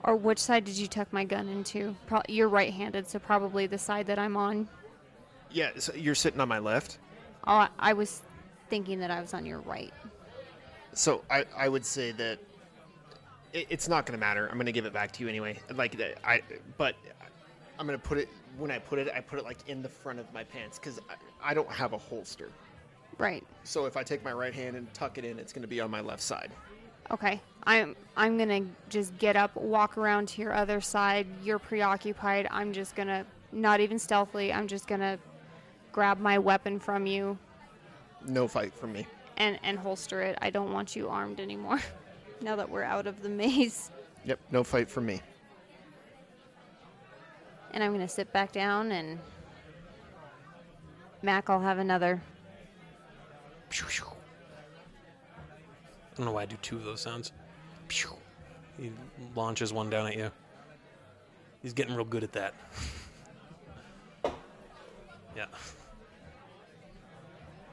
[0.04, 1.94] Or which side did you tuck my gun into?
[2.06, 4.68] Pro- you're right-handed, so probably the side that I'm on.
[5.52, 6.98] Yeah, so you're sitting on my left.
[7.46, 8.22] Oh, I- was
[8.70, 9.92] thinking that I was on your right.
[10.94, 12.38] So I, I would say that
[13.52, 14.48] it, it's not going to matter.
[14.48, 15.58] I'm going to give it back to you anyway.
[15.74, 16.42] Like I,
[16.78, 16.96] but
[17.78, 19.12] I'm going to put it when I put it.
[19.14, 21.92] I put it like in the front of my pants because I, I don't have
[21.92, 22.50] a holster.
[23.18, 23.44] Right.
[23.64, 25.80] So if I take my right hand and tuck it in, it's going to be
[25.80, 26.50] on my left side.
[27.10, 27.40] Okay.
[27.64, 31.26] I'm I'm gonna just get up, walk around to your other side.
[31.44, 32.48] You're preoccupied.
[32.50, 34.52] I'm just gonna not even stealthily.
[34.52, 35.18] I'm just gonna
[35.92, 37.38] grab my weapon from you
[38.26, 39.06] No fight from me.
[39.36, 40.38] and and holster it.
[40.40, 41.80] I don't want you armed anymore.
[42.40, 43.90] now that we're out of the maze.
[44.24, 45.20] Yep, no fight from me.
[47.72, 49.18] And I'm gonna sit back down and
[51.22, 52.20] Mac, I'll have another.
[56.12, 57.32] I don't know why I do two of those sounds.
[58.78, 58.90] He
[59.34, 60.30] launches one down at you.
[61.62, 62.54] He's getting real good at that.
[65.36, 65.46] yeah.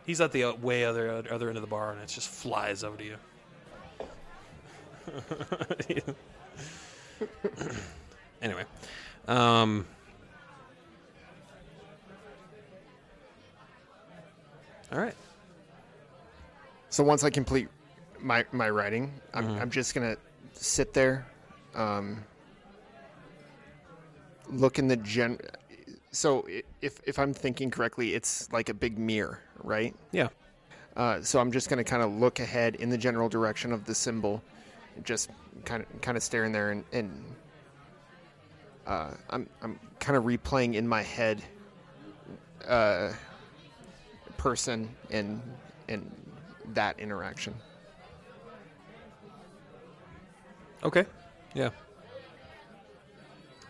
[0.09, 2.97] He's at the way other other end of the bar, and it just flies over
[2.97, 3.15] to you.
[8.41, 8.63] anyway,
[9.27, 9.85] um,
[14.91, 15.13] all right.
[16.89, 17.67] So once I complete
[18.19, 20.17] my my writing, I'm I'm just gonna
[20.53, 21.27] sit there,
[21.75, 22.23] um,
[24.49, 25.37] look in the gen.
[26.09, 26.47] So
[26.81, 29.95] if if I'm thinking correctly, it's like a big mirror, right?
[30.11, 30.29] Yeah.
[30.95, 33.95] Uh, so I'm just gonna kind of look ahead in the general direction of the
[33.95, 34.41] symbol,
[35.03, 35.29] just
[35.65, 37.23] kind of kind of staring there, and, and
[38.87, 41.41] uh, I'm I'm kind of replaying in my head,
[42.67, 43.13] uh,
[44.37, 45.41] person and
[45.87, 46.09] and
[46.73, 47.53] that interaction.
[50.83, 51.05] Okay.
[51.53, 51.69] Yeah.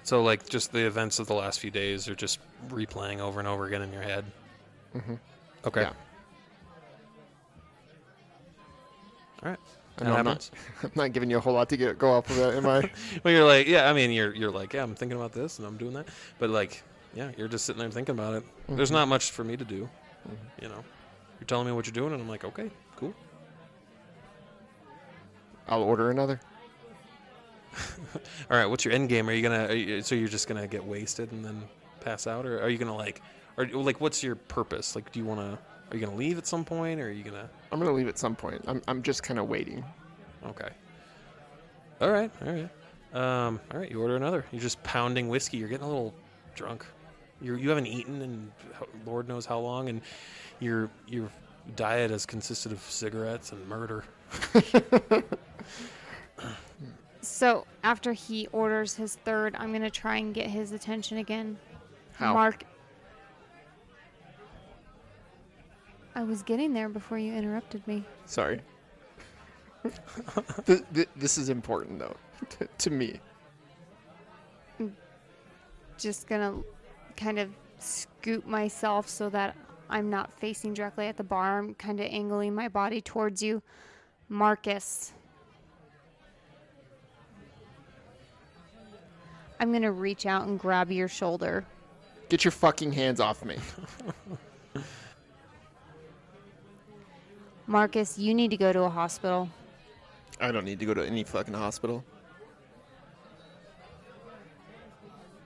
[0.04, 3.48] So, like, just the events of the last few days are just replaying over and
[3.48, 4.26] over again in your head.
[4.96, 5.16] Mm-hmm.
[5.70, 5.82] Okay.
[5.82, 5.94] Yeah.
[9.44, 9.60] All right.
[10.02, 10.50] No, I'm, not.
[10.84, 12.90] I'm not giving you a whole lot to get go off of that, am I?
[13.24, 13.88] Well, you're like, yeah.
[13.88, 14.82] I mean, you're you're like, yeah.
[14.82, 16.08] I'm thinking about this and I'm doing that,
[16.40, 16.82] but like,
[17.14, 18.44] yeah, you're just sitting there thinking about it.
[18.68, 18.96] There's mm-hmm.
[18.98, 19.88] not much for me to do.
[20.28, 20.64] Mm-hmm.
[20.64, 20.84] You know,
[21.40, 23.14] you're telling me what you're doing, and I'm like, okay, cool.
[25.68, 26.40] I'll order another.
[28.50, 28.66] All right.
[28.66, 29.30] What's your end game?
[29.30, 29.68] Are you gonna?
[29.68, 31.62] Are you, so you're just gonna get wasted and then
[32.00, 33.22] pass out, or are you gonna like,
[33.60, 34.96] or like, what's your purpose?
[34.96, 35.58] Like, do you want to?
[35.92, 37.50] Are you gonna leave at some point, or are you gonna?
[37.72, 38.64] I'm gonna leave at some point.
[38.68, 39.84] I'm I'm just kind of waiting.
[40.46, 40.70] Okay.
[42.02, 42.32] All right.
[42.46, 42.70] All right.
[43.14, 43.60] Um.
[43.72, 43.90] All right.
[43.90, 44.46] You order another.
[44.52, 45.58] You're just pounding whiskey.
[45.58, 46.14] You're getting a little
[46.56, 46.86] drunk.
[47.42, 48.52] You you haven't eaten in
[49.06, 50.02] Lord knows how long, and
[50.60, 51.30] your your
[51.76, 54.04] diet has consisted of cigarettes and murder.
[57.22, 61.58] So after he orders his third, I'm gonna try and get his attention again.
[62.14, 62.34] How?
[62.34, 62.64] Mark.
[66.20, 68.04] I was getting there before you interrupted me.
[68.26, 68.60] Sorry.
[70.66, 72.18] th- th- this is important though,
[72.50, 73.22] to, to me.
[75.98, 76.58] Just gonna
[77.16, 79.56] kind of scoop myself so that
[79.90, 81.58] I'm not facing directly at the bar.
[81.58, 83.62] I'm kind of angling my body towards you.
[84.28, 85.14] Marcus.
[89.58, 91.64] I'm gonna reach out and grab your shoulder.
[92.28, 93.56] Get your fucking hands off me.
[97.70, 99.48] Marcus, you need to go to a hospital.
[100.42, 102.04] I don't need to go to any fucking hospital.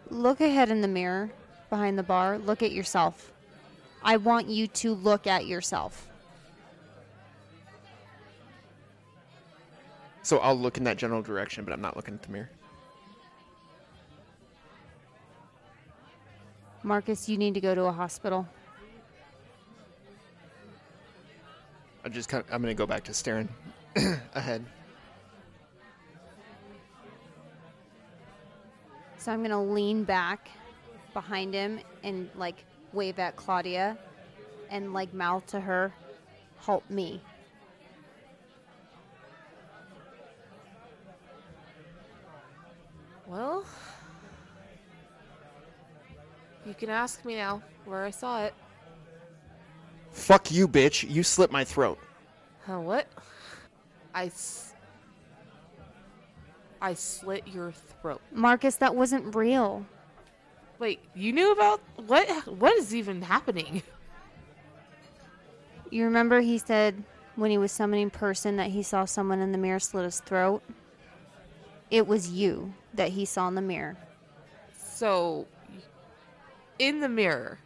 [0.10, 1.30] Look ahead in the mirror
[1.70, 2.38] behind the bar.
[2.38, 3.34] Look at yourself.
[4.02, 6.08] I want you to look at yourself.
[10.22, 12.50] So I'll look in that general direction, but I'm not looking at the mirror.
[16.84, 18.48] Marcus, you need to go to a hospital.
[22.04, 23.50] I just kind of, I'm gonna go back to staring
[24.34, 24.66] ahead.
[29.24, 30.50] So I'm going to lean back
[31.14, 33.98] behind him and like wave at Claudia
[34.70, 35.94] and like mouth to her,
[36.60, 37.22] help me.
[43.26, 43.64] Well,
[46.66, 48.54] you can ask me now where I saw it.
[50.14, 51.10] Fuck you, bitch!
[51.10, 52.00] You slit my throat.
[52.66, 53.08] Huh, what?
[54.14, 54.26] I.
[54.28, 54.74] S-
[56.82, 58.22] I slit your throat.
[58.32, 59.86] Marcus, that wasn't real.
[60.80, 62.30] Wait, you knew about what?
[62.48, 63.82] What is even happening?
[65.90, 67.04] You remember he said
[67.36, 70.64] when he was summoning person that he saw someone in the mirror slit his throat?
[71.92, 73.96] It was you that he saw in the mirror.
[74.76, 75.46] So,
[76.80, 77.60] in the mirror,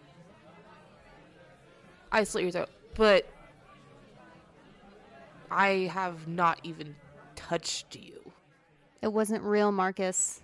[2.11, 3.25] I slit your throat, but
[5.51, 6.95] I have not even
[7.35, 8.31] touched you.
[9.01, 10.41] It wasn't real, Marcus.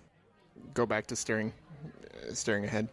[0.74, 1.52] Go back to staring,
[1.84, 2.88] uh, staring ahead.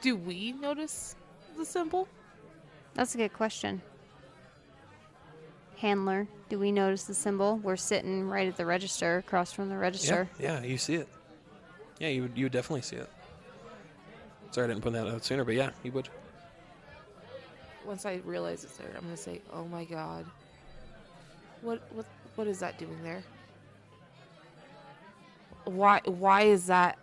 [0.00, 1.16] Do we notice
[1.56, 2.08] the symbol?
[2.94, 3.82] That's a good question.
[5.76, 7.58] Handler, do we notice the symbol?
[7.58, 10.28] We're sitting right at the register, across from the register.
[10.38, 11.08] yeah, you see it.
[11.98, 13.10] Yeah, you would, you would definitely see it.
[14.50, 16.08] Sorry, I didn't put that out sooner, but yeah, he would.
[17.84, 20.26] Once I realize it's there, I'm gonna say, "Oh my god,
[21.62, 23.22] what what what is that doing there?
[25.64, 26.98] Why why is that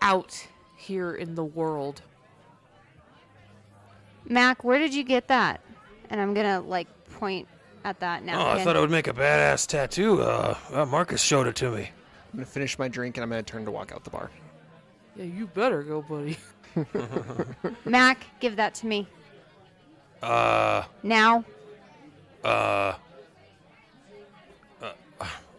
[0.00, 0.46] out
[0.76, 2.02] here in the world?"
[4.28, 5.60] Mac, where did you get that?
[6.10, 7.48] And I'm gonna like point
[7.84, 8.46] at that now.
[8.46, 10.22] Oh, I thought it would make a badass tattoo.
[10.22, 11.82] Uh, uh, Marcus showed it to me.
[12.32, 14.30] I'm gonna finish my drink and I'm gonna turn to walk out the bar.
[15.16, 16.38] Yeah, you better go, buddy.
[17.84, 19.06] Mac, give that to me
[20.22, 21.44] Uh, now.
[22.44, 22.94] uh,
[24.80, 24.92] uh,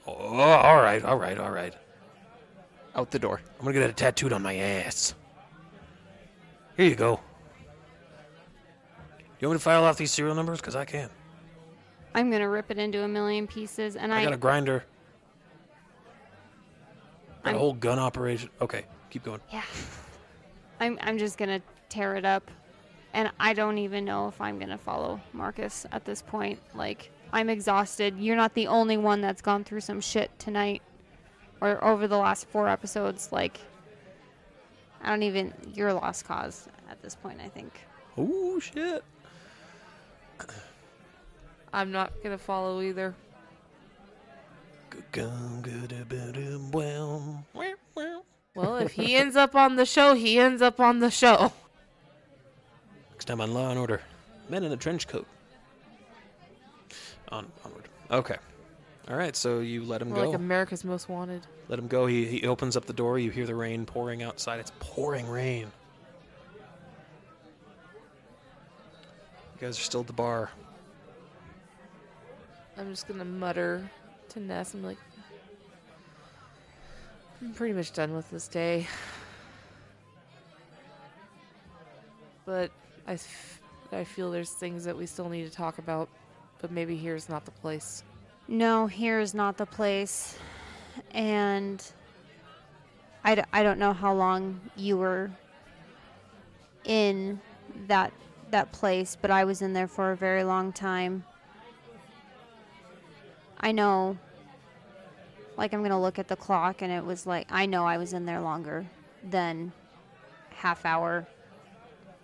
[0.08, 1.74] oh, all right, all right, all right.
[2.96, 3.42] Out the door.
[3.60, 5.16] I'm gonna get it tattooed on my ass.
[6.78, 7.20] Here you go.
[9.40, 10.62] You want me to file off these serial numbers?
[10.62, 11.10] Because I can.
[12.16, 14.84] I'm gonna rip it into a million pieces, and I, I, got a grinder.
[17.44, 18.50] Got a I'm- whole gun operation.
[18.62, 19.42] Okay, keep going.
[19.52, 19.64] yeah,
[20.84, 22.52] I'm I'm just gonna tear it up,
[23.14, 26.60] and I don't even know if I'm gonna follow Marcus at this point.
[26.76, 28.18] Like I'm exhausted.
[28.20, 30.82] You're not the only one that's gone through some shit tonight,
[31.62, 33.32] or over the last four episodes.
[33.32, 33.62] Like
[35.02, 35.54] I don't even.
[35.74, 37.40] You're a lost cause at this point.
[37.42, 37.72] I think.
[38.18, 39.06] Oh shit.
[41.74, 43.16] I'm not gonna follow either.
[47.96, 48.26] Well,
[48.56, 51.52] if he ends up on the show, he ends up on the show.
[53.12, 54.02] Next time on Law and Order,
[54.50, 55.26] men in a trench coat.
[57.30, 57.90] On onward.
[58.12, 58.38] Okay.
[59.10, 59.36] All right.
[59.36, 60.30] So you let him We're go.
[60.30, 61.42] like America's Most Wanted.
[61.68, 62.06] Let him go.
[62.06, 63.18] He, he opens up the door.
[63.18, 64.60] You hear the rain pouring outside.
[64.60, 65.72] It's pouring rain.
[69.56, 70.52] You guys are still at the bar.
[72.78, 73.90] I'm just gonna mutter
[74.30, 74.74] to Ness.
[74.74, 74.98] I'm like,
[77.44, 78.88] I'm pretty much done with this day.
[82.46, 82.72] But
[83.06, 83.18] I,
[83.92, 86.08] I feel there's things that we still need to talk about.
[86.62, 88.06] But maybe here's not the place.
[88.48, 90.38] No, here is not the place.
[91.12, 91.86] And
[93.26, 95.30] I, d- I don't know how long you were
[96.86, 97.42] in
[97.88, 98.14] that
[98.52, 101.26] that place, but I was in there for a very long time.
[103.60, 104.18] I know
[105.58, 107.98] like I'm going to look at the clock and it was like I know I
[107.98, 108.86] was in there longer
[109.24, 109.72] than
[110.50, 111.28] half hour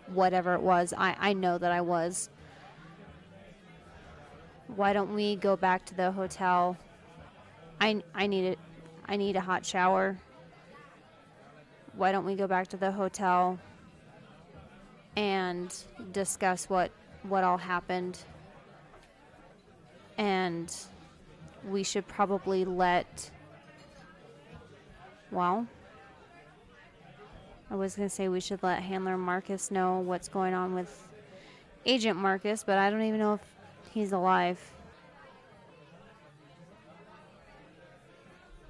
[0.07, 0.93] whatever it was.
[0.97, 2.29] I I know that I was
[4.75, 6.77] why don't we go back to the hotel?
[7.81, 8.59] I I need it.
[9.07, 10.17] I need a hot shower.
[11.93, 13.59] Why don't we go back to the hotel
[15.15, 15.75] and
[16.11, 16.91] discuss what
[17.23, 18.19] what all happened?
[20.17, 20.73] And
[21.67, 23.31] we should probably let
[25.31, 25.67] well,
[27.69, 31.07] I was going to say we should let handler Marcus know what's going on with
[31.85, 33.41] Agent Marcus, but I don't even know if
[33.91, 34.59] he's alive.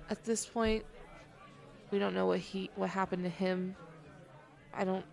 [0.10, 0.84] At this point,
[1.92, 3.76] we don't know what he what happened to him.
[4.74, 5.06] I don't.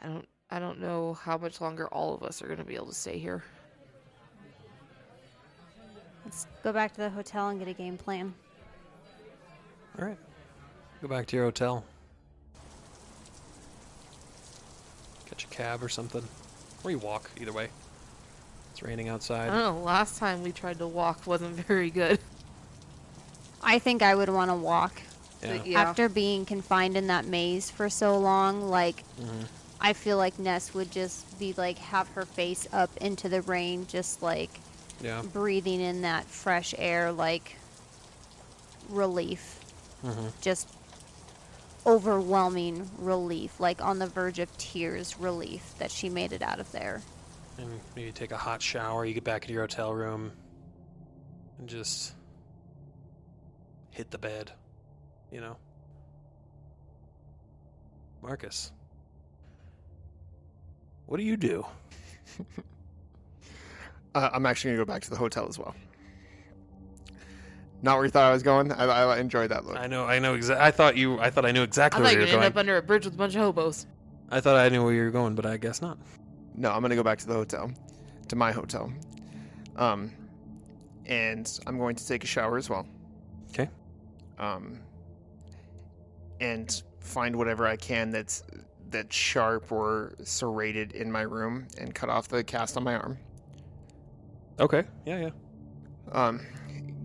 [0.00, 0.28] I don't.
[0.50, 3.18] I don't know how much longer all of us are gonna be able to stay
[3.18, 3.42] here.
[6.32, 8.32] Let's go back to the hotel and get a game plan.
[9.98, 10.16] All right.
[11.02, 11.84] Go back to your hotel.
[15.26, 16.22] Catch a cab or something.
[16.82, 17.68] Or you walk, either way.
[18.70, 19.40] It's raining outside.
[19.42, 19.62] I outside.
[19.62, 19.82] don't know.
[19.82, 22.18] Last time we tried to walk wasn't very good.
[23.62, 25.02] I think I would want to walk.
[25.42, 25.58] Yeah.
[25.58, 25.82] But yeah.
[25.82, 29.48] After being confined in that maze for so long, like Mhm.
[29.82, 33.86] I feel like Ness would just be like have her face up into the rain,
[33.86, 34.60] just like
[35.00, 35.22] Yeah.
[35.22, 37.56] breathing in that fresh air, like
[38.90, 39.60] relief,
[40.02, 40.68] hmm just
[41.84, 46.70] overwhelming relief, like on the verge of tears relief that she made it out of
[46.72, 47.00] there.
[47.58, 49.04] And maybe take a hot shower.
[49.04, 50.32] You get back into your hotel room.
[51.58, 52.14] and just
[53.90, 54.52] hit the bed,
[55.30, 55.56] you know.
[58.22, 58.70] Marcus,
[61.06, 61.66] what do you do?
[64.14, 65.74] Uh, I'm actually gonna go back to the hotel as well.
[67.84, 68.70] Not where you thought I was going.
[68.70, 69.76] I, I enjoyed that look.
[69.76, 70.36] I know, I know.
[70.36, 71.18] Exa- I thought you.
[71.18, 72.30] I thought I knew I exactly thought where you were going.
[72.32, 72.60] you were were gonna end going.
[72.60, 73.86] up under a bridge with a bunch of hobos.
[74.30, 75.98] I thought I knew where you were going, but I guess not.
[76.54, 77.70] No, I'm gonna go back to the hotel,
[78.28, 78.92] to my hotel.
[79.76, 80.12] Um,
[81.06, 82.86] and I'm going to take a shower as well.
[83.52, 83.68] 'Kay.
[84.38, 84.78] Um,
[86.40, 88.42] and find whatever I can that's
[88.90, 93.18] that's sharp or serrated in my room and cut off the cast on my arm.
[94.60, 94.84] Okay.
[95.06, 95.30] Yeah, yeah.
[96.12, 96.40] Um,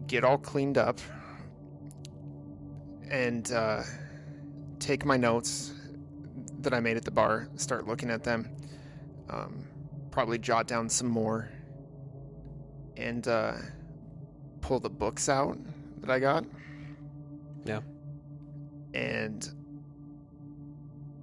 [0.08, 1.00] get all cleaned up
[3.10, 3.84] and uh,
[4.80, 5.74] take my notes
[6.60, 8.50] that I made at the bar, start looking at them,
[9.30, 9.66] um,
[10.12, 11.50] probably jot down some more,
[12.98, 13.54] and uh,
[14.62, 15.58] pull the books out
[16.02, 16.46] that I got.
[17.64, 17.82] Yeah.
[18.94, 19.48] And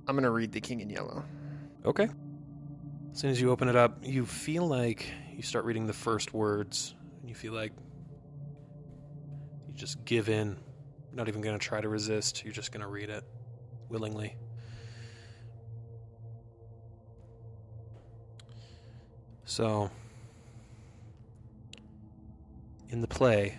[0.06, 1.24] I'm going to read The King in Yellow.
[1.84, 2.08] Okay.
[3.12, 6.32] As soon as you open it up, you feel like you start reading the first
[6.32, 7.72] words, and you feel like
[9.66, 10.56] you just give in.
[11.10, 12.44] You're not even going to try to resist.
[12.44, 13.24] You're just going to read it
[13.88, 14.36] willingly.
[19.44, 19.90] So,
[22.88, 23.58] in the play,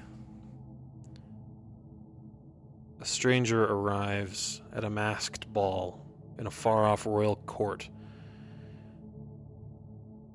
[3.01, 6.03] a stranger arrives at a masked ball
[6.39, 7.87] in a far off royal court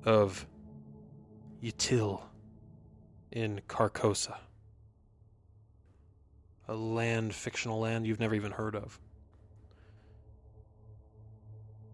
[0.05, 0.45] of
[1.61, 2.23] Yhtill
[3.31, 4.37] in Carcosa.
[6.67, 8.99] A land, fictional land you've never even heard of.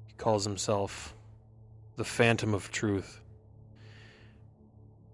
[0.07, 1.15] He calls himself
[1.95, 3.21] the Phantom of Truth.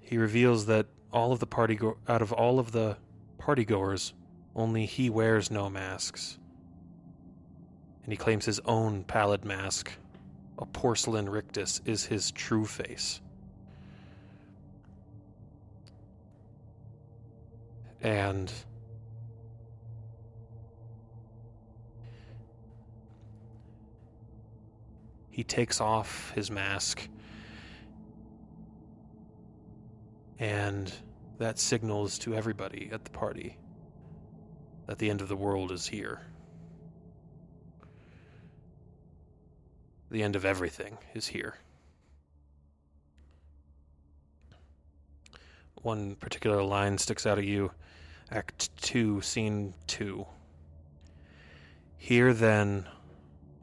[0.02, 2.98] He reveals that all of the party go- out of all of the
[3.40, 4.14] partygoers,
[4.56, 6.38] only he wears no masks.
[8.04, 9.92] And he claims his own pallid mask,
[10.60, 13.22] a porcelain rictus, is his true face.
[18.04, 18.52] And
[25.30, 27.08] he takes off his mask
[30.38, 30.94] and
[31.38, 33.58] that signals to everybody at the party
[34.86, 36.22] that the end of the world is here.
[40.12, 41.56] The end of everything is here.
[45.84, 47.72] One particular line sticks out at you.
[48.32, 50.26] Act 2, Scene 2.
[51.98, 52.88] Here then,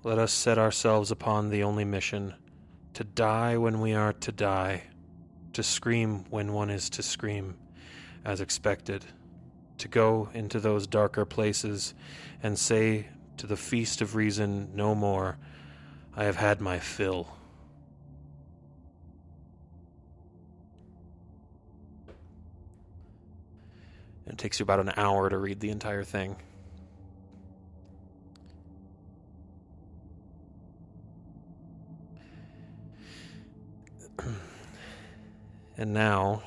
[0.02, 2.34] let us set ourselves upon the only mission
[2.92, 4.82] to die when we are to die,
[5.54, 7.56] to scream when one is to scream,
[8.22, 9.02] as expected,
[9.78, 11.94] to go into those darker places
[12.42, 13.06] and say
[13.38, 15.38] to the feast of reason no more,
[16.14, 17.28] I have had my fill.
[24.30, 26.36] It takes you about an hour to read the entire thing.
[35.76, 36.44] and now,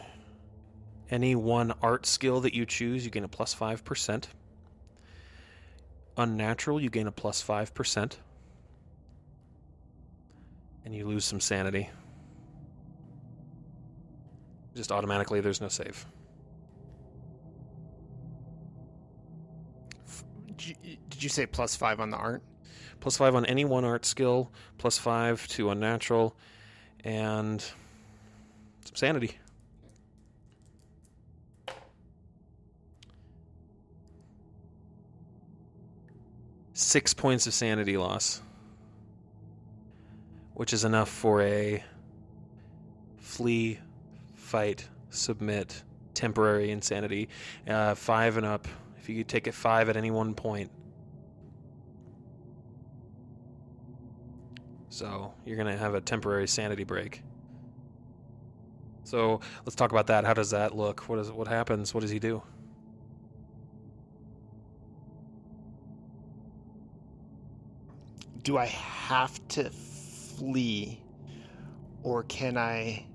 [1.11, 4.27] any one art skill that you choose, you gain a plus 5%.
[6.15, 8.15] Unnatural, you gain a plus 5%.
[10.85, 11.89] And you lose some sanity.
[14.73, 16.05] Just automatically, there's no save.
[21.23, 22.43] You say plus five on the art?
[23.03, 26.37] Plus 5 on any one art skill, plus 5 to unnatural,
[27.03, 29.37] and some sanity.
[36.71, 38.41] Six points of sanity loss,
[40.53, 41.83] which is enough for a
[43.17, 43.79] flee,
[44.35, 47.27] fight, submit, temporary insanity.
[47.67, 48.65] Uh, five and up.
[48.97, 50.71] If you take it five at any one point.
[54.93, 57.23] So you're gonna have a temporary sanity break.
[59.03, 60.23] So let's talk about that.
[60.23, 61.09] How does that look?
[61.09, 61.95] What is what happens?
[61.95, 62.43] What does he do?
[68.43, 71.01] Do I have to flee,
[72.03, 73.07] or can I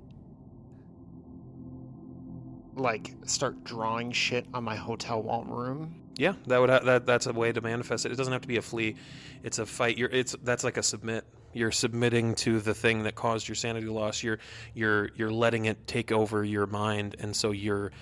[2.75, 5.95] like start drawing shit on my hotel wall room?
[6.17, 8.11] Yeah, that would ha- that that's a way to manifest it.
[8.11, 8.97] It doesn't have to be a flee.
[9.45, 9.97] It's a fight.
[9.97, 11.25] You're it's that's like a submit.
[11.53, 14.23] You're submitting to the thing that caused your sanity loss.
[14.23, 14.39] You're
[14.75, 17.93] you're you're letting it take over your mind, and so you're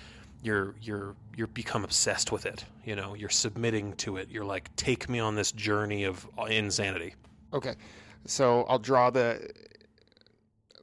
[0.43, 2.65] you're you're you're become obsessed with it.
[2.85, 4.31] You know, you're submitting to it.
[4.31, 7.15] You're like, take me on this journey of uh, insanity.
[7.53, 7.75] Okay.
[8.27, 9.51] So I'll draw the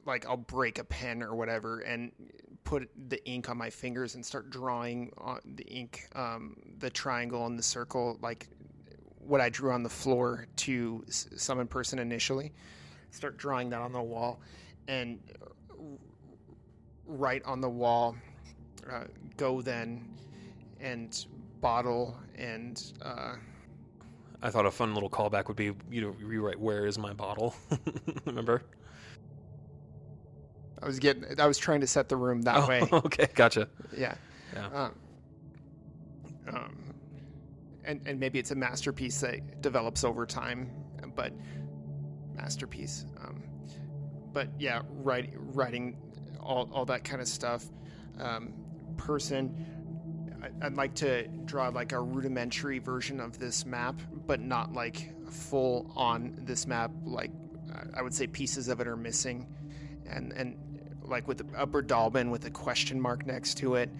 [0.06, 2.12] like I'll break a pen or whatever and
[2.64, 7.46] put the ink on my fingers and start drawing on the ink um, the triangle
[7.46, 8.48] and the circle like
[9.26, 12.52] what I drew on the floor to summon person initially.
[13.10, 14.40] Start drawing that on the wall
[14.88, 15.18] and
[17.06, 18.16] right on the wall
[18.90, 19.04] uh,
[19.36, 20.04] go then
[20.80, 21.26] and
[21.60, 23.34] bottle and uh,
[24.42, 27.54] I thought a fun little callback would be you know rewrite where is my bottle.
[28.26, 28.62] Remember?
[30.82, 32.82] I was getting I was trying to set the room that oh, way.
[32.92, 33.68] Okay, gotcha.
[33.96, 34.14] Yeah.
[34.52, 34.66] Yeah.
[34.66, 34.94] Um,
[36.48, 36.83] um,
[37.84, 40.70] and and maybe it's a masterpiece that develops over time,
[41.14, 41.32] but
[42.34, 43.06] masterpiece.
[43.22, 43.42] Um,
[44.32, 45.96] but yeah, write, writing
[46.40, 47.64] all all that kind of stuff.
[48.18, 48.52] Um,
[48.96, 49.66] person.
[50.42, 55.12] I- I'd like to draw like a rudimentary version of this map, but not like
[55.30, 56.90] full on this map.
[57.04, 57.30] Like
[57.94, 59.46] I- would say pieces of it are missing,
[60.06, 60.56] and and
[61.02, 63.90] like with the upper Dalbin with a question mark next to it,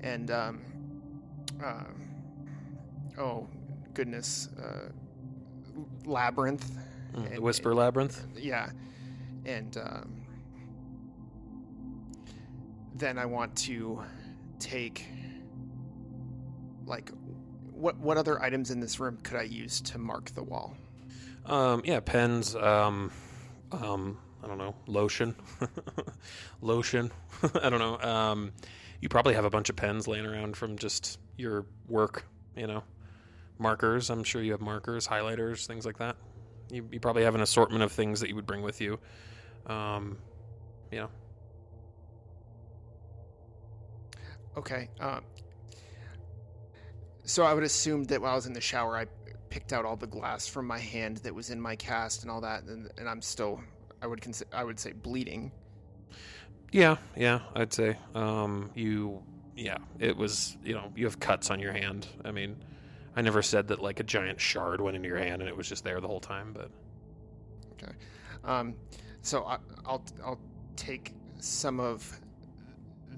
[0.00, 0.60] and um,
[1.62, 1.84] uh,
[3.18, 3.46] oh
[3.94, 4.90] goodness, uh,
[6.04, 6.70] labyrinth.
[7.14, 8.26] Mm, And- Whisper Labyrinth.
[8.36, 8.70] Yeah,
[9.44, 10.22] and um,
[12.94, 14.02] then I want to
[14.58, 15.04] take
[16.86, 17.10] like
[17.72, 20.76] what what other items in this room could I use to mark the wall?
[21.46, 22.54] Um, yeah, pens.
[22.56, 23.10] Um,
[23.72, 25.34] um, I don't know, lotion,
[26.60, 27.10] lotion.
[27.62, 27.98] I don't know.
[28.00, 28.52] Um,
[29.00, 32.24] you probably have a bunch of pens laying around from just your work.
[32.56, 32.82] You know,
[33.58, 34.10] markers.
[34.10, 36.16] I'm sure you have markers, highlighters, things like that.
[36.70, 38.98] You, you probably have an assortment of things that you would bring with you.
[39.66, 40.18] Um,
[40.90, 41.08] you know,
[44.58, 44.88] Okay.
[44.98, 45.22] Um,
[47.24, 49.06] so I would assume that while I was in the shower, I
[49.50, 52.40] picked out all the glass from my hand that was in my cast and all
[52.40, 53.60] that, and, and I'm still,
[54.02, 55.52] I would consider, I would say bleeding.
[56.72, 57.96] Yeah, yeah, I'd say.
[58.16, 59.22] Um, you,
[59.56, 60.56] yeah, it was.
[60.64, 62.08] You know, you have cuts on your hand.
[62.24, 62.56] I mean,
[63.18, 65.68] I never said that like a giant shard went into your hand and it was
[65.68, 66.70] just there the whole time, but
[68.44, 68.76] Um,
[69.22, 70.40] so I, I'll I'll
[70.76, 72.16] take some of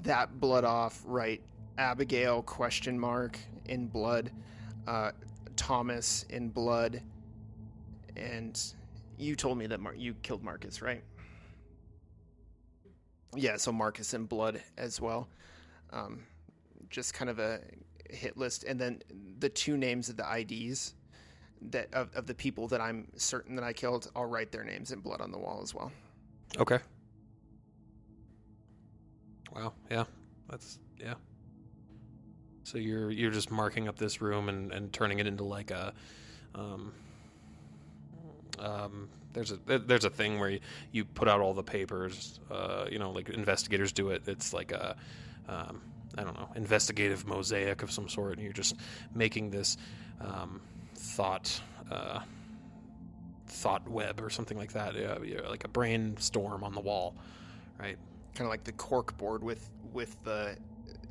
[0.02, 1.02] that blood off.
[1.04, 1.42] Right,
[1.76, 4.30] Abigail question mark in blood,
[4.86, 5.10] uh,
[5.56, 7.02] Thomas in blood,
[8.16, 8.58] and
[9.18, 11.04] you told me that Mar- you killed Marcus, right?
[13.36, 15.28] Yeah, so Marcus in blood as well.
[15.92, 16.22] Um,
[16.88, 17.60] just kind of a
[18.14, 19.02] hit list, and then
[19.38, 20.94] the two names of the IDs
[21.70, 24.92] that of, of the people that I'm certain that I killed, I'll write their names
[24.92, 25.92] in blood on the wall as well.
[26.58, 26.78] okay.
[29.54, 30.04] Wow, yeah,
[30.48, 31.14] that's yeah.
[32.62, 35.92] So you're you're just marking up this room and, and turning it into like a,
[36.54, 36.92] um,
[38.60, 40.60] um, there's a there's a thing where you,
[40.92, 44.22] you put out all the papers, uh, you know, like investigators do it.
[44.26, 44.96] It's like a,
[45.48, 45.80] um,
[46.20, 48.76] I don't know, investigative mosaic of some sort, and you're just
[49.14, 49.78] making this
[50.20, 50.60] um,
[50.94, 51.60] thought
[51.90, 52.20] uh,
[53.46, 57.14] thought web or something like that, yeah, yeah, like a brainstorm on the wall,
[57.78, 57.96] right?
[58.34, 60.56] Kind of like the cork board with with the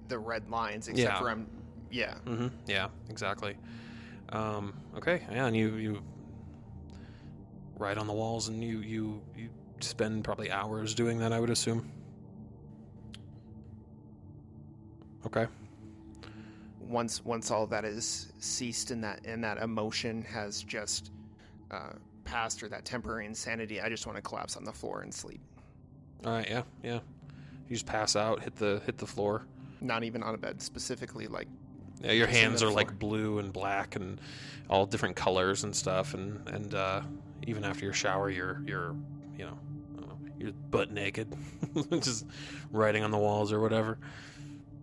[0.10, 1.20] the red lines, except Yeah.
[1.20, 1.48] for I'm
[1.90, 2.14] yeah.
[2.26, 2.48] Mm-hmm.
[2.68, 3.58] Yeah, exactly.
[4.30, 6.04] Um, okay, yeah, and you you
[7.80, 9.50] write on the walls, and you you you
[9.80, 11.34] spend probably hours doing that.
[11.34, 11.92] I would assume.
[15.26, 15.48] Okay.
[16.80, 21.12] Once once all that is ceased and that and that emotion has just
[21.72, 21.92] uh,
[22.24, 25.42] passed or that temporary insanity, I just want to collapse on the floor and sleep.
[26.26, 26.48] All right.
[26.50, 26.64] Yeah.
[26.84, 27.00] Yeah.
[27.68, 29.46] You just pass out, hit the hit the floor.
[29.82, 31.48] Not even on a bed specifically, like
[32.02, 34.20] Yeah, your hands are like blue and black and
[34.70, 37.02] all different colors and stuff, and and uh,
[37.46, 38.96] even after your shower, you're you're
[39.38, 39.58] you know
[40.00, 41.34] uh, you're butt naked,
[42.02, 42.26] just
[42.72, 44.00] writing on the walls or whatever.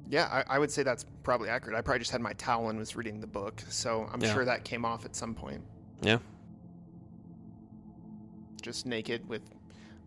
[0.09, 0.43] Yeah.
[0.49, 1.77] I, I would say that's probably accurate.
[1.77, 4.33] I probably just had my towel and was reading the book, so I'm Yeah.
[4.33, 5.63] sure that came off at some point.
[6.03, 6.19] Yeah.
[8.63, 9.43] Just naked with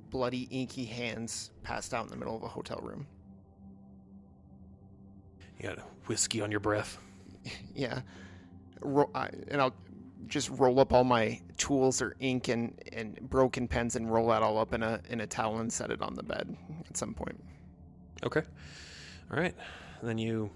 [0.10, 3.06] bloody, inky hands, passed out in the middle of a hotel room.
[5.60, 6.97] You got whiskey on your breath.
[7.74, 8.02] Yeah.
[8.82, 9.74] Ro- I, and I'll
[10.28, 14.43] just roll up all my tools or ink and, and broken pens and roll that
[14.43, 16.56] all up in a in a towel and set it on the bed
[16.89, 17.41] at some point.
[18.24, 18.41] Okay.
[19.32, 19.56] All right.
[20.00, 20.50] And then you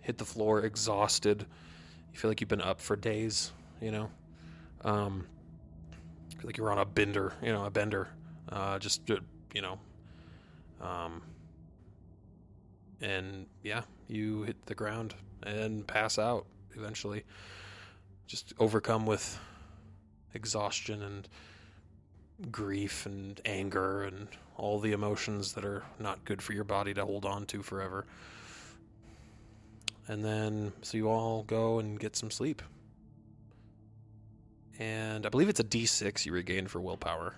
[0.00, 1.44] hit the floor exhausted.
[2.12, 4.10] You feel like you've been up for days, you know.
[4.84, 5.26] Um
[6.36, 8.08] feel like you're on a bender, you know, a bender.
[8.50, 9.16] Uh just uh,
[9.54, 9.78] you know.
[10.80, 11.22] Um
[13.00, 17.24] and yeah, you hit the ground and pass out eventually.
[18.26, 19.38] Just overcome with
[20.34, 21.28] exhaustion and
[22.50, 27.04] grief and anger and all the emotions that are not good for your body to
[27.04, 28.06] hold on to forever.
[30.08, 32.62] And then, so you all go and get some sleep.
[34.78, 37.34] And I believe it's a d6 you regain for willpower.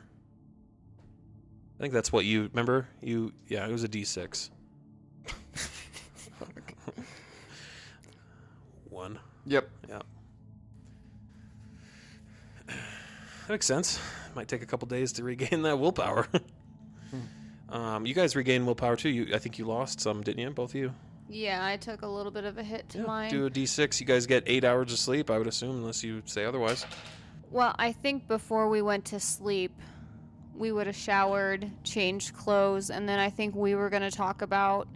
[1.79, 2.89] I think that's what you remember.
[3.01, 4.51] You, yeah, it was a d6.
[8.91, 9.19] One.
[9.47, 9.71] Yep.
[13.49, 13.99] That makes sense.
[14.35, 16.29] Might take a couple days to regain that willpower.
[17.69, 19.09] um, you guys regain willpower too.
[19.09, 20.51] You, I think you lost some, didn't you?
[20.51, 20.95] Both of you.
[21.29, 23.31] Yeah, I took a little bit of a hit to mine.
[23.31, 24.01] Do a d6.
[24.01, 25.31] You guys get eight hours of sleep.
[25.31, 26.87] I would assume, unless you say otherwise.
[27.51, 29.79] Well, I think before we went to sleep,
[30.55, 34.43] we would have showered, changed clothes, and then I think we were going to talk
[34.43, 34.89] about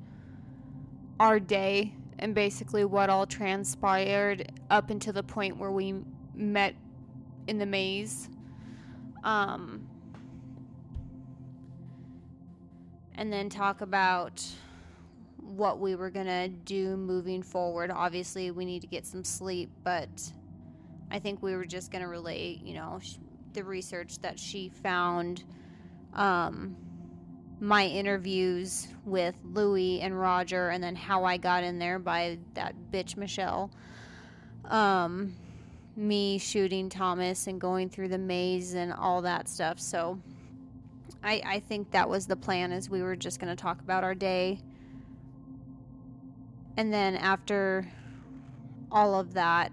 [1.20, 5.95] our day and basically what all transpired up until the point where we
[6.35, 6.75] met
[7.47, 8.29] in the maze.
[9.23, 9.87] Um,
[13.14, 14.44] and then talk about
[15.36, 17.90] what we were going to do moving forward.
[17.90, 20.32] Obviously, we need to get some sleep, but
[21.10, 23.00] I think we were just going to relay, you know,
[23.52, 25.44] the research that she found,
[26.14, 26.76] um,
[27.60, 32.74] my interviews with Louie and Roger, and then how I got in there by that
[32.90, 33.70] bitch Michelle.
[34.64, 35.34] Um,
[35.96, 39.78] me shooting Thomas and going through the maze and all that stuff.
[39.78, 40.18] So
[41.25, 44.03] I, I think that was the plan is we were just going to talk about
[44.05, 44.61] our day.
[46.77, 47.87] And then after
[48.91, 49.73] all of that,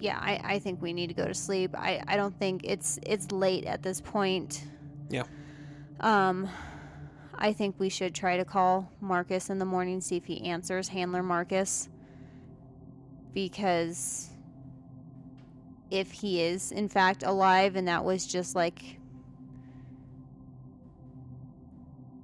[0.00, 1.74] yeah, I, I think we need to go to sleep.
[1.76, 4.64] I, I don't think it's it's late at this point.
[5.10, 5.24] Yeah.
[6.00, 6.48] Um
[7.36, 10.88] I think we should try to call Marcus in the morning, see if he answers,
[10.88, 11.88] handler Marcus.
[13.32, 14.30] Because
[15.90, 18.98] if he is, in fact, alive and that was just like.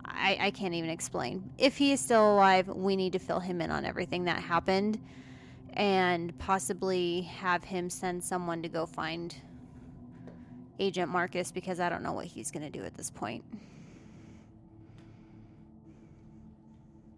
[0.05, 1.51] I, I can't even explain.
[1.57, 5.01] If he is still alive, we need to fill him in on everything that happened
[5.75, 9.35] and possibly have him send someone to go find
[10.79, 13.45] Agent Marcus because I don't know what he's going to do at this point.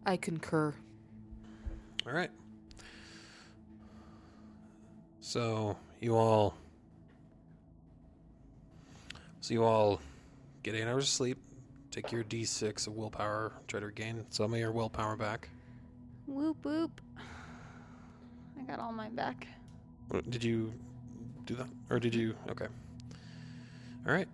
[0.04, 0.74] I concur.
[2.06, 2.30] All right.
[5.20, 6.54] So you all,
[9.40, 10.00] so you all
[10.62, 11.38] get eight hours of sleep.
[11.90, 13.52] Take your D6 of willpower.
[13.68, 15.48] Try to regain some of your willpower back.
[16.26, 17.00] Whoop whoop.
[18.58, 19.46] I got all mine back.
[20.12, 20.72] Uh, did you
[21.44, 22.34] do that, or did you?
[22.48, 22.66] Okay.
[24.06, 24.28] All right.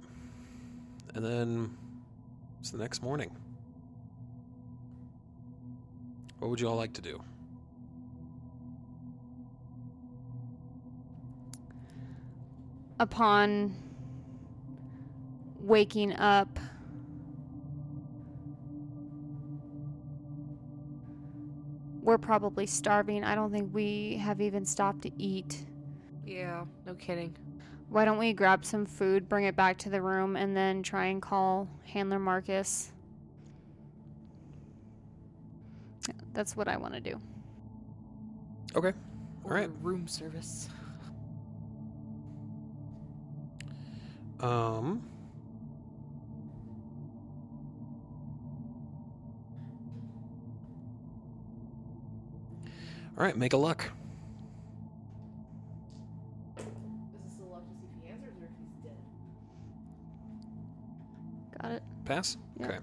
[1.15, 1.77] And then
[2.61, 3.31] it's the next morning.
[6.39, 7.21] What would you all like to do?
[13.01, 13.75] Upon
[15.61, 16.59] waking up,
[22.03, 23.23] we're probably starving.
[23.23, 25.65] I don't think we have even stopped to eat.
[26.27, 27.37] Yeah, no kidding.
[27.91, 31.07] Why don't we grab some food, bring it back to the room, and then try
[31.07, 32.93] and call Handler Marcus?
[36.33, 37.21] That's what I want to do.
[38.75, 38.93] Okay.
[39.45, 39.71] All right.
[39.83, 40.69] Room service.
[44.41, 45.03] Um.
[53.17, 53.91] All right, make a luck.
[56.57, 56.65] Is
[57.25, 58.97] this a luck to see if he answers or if he's dead?
[61.61, 61.83] Got it.
[62.05, 62.37] Pass.
[62.61, 62.83] Yep.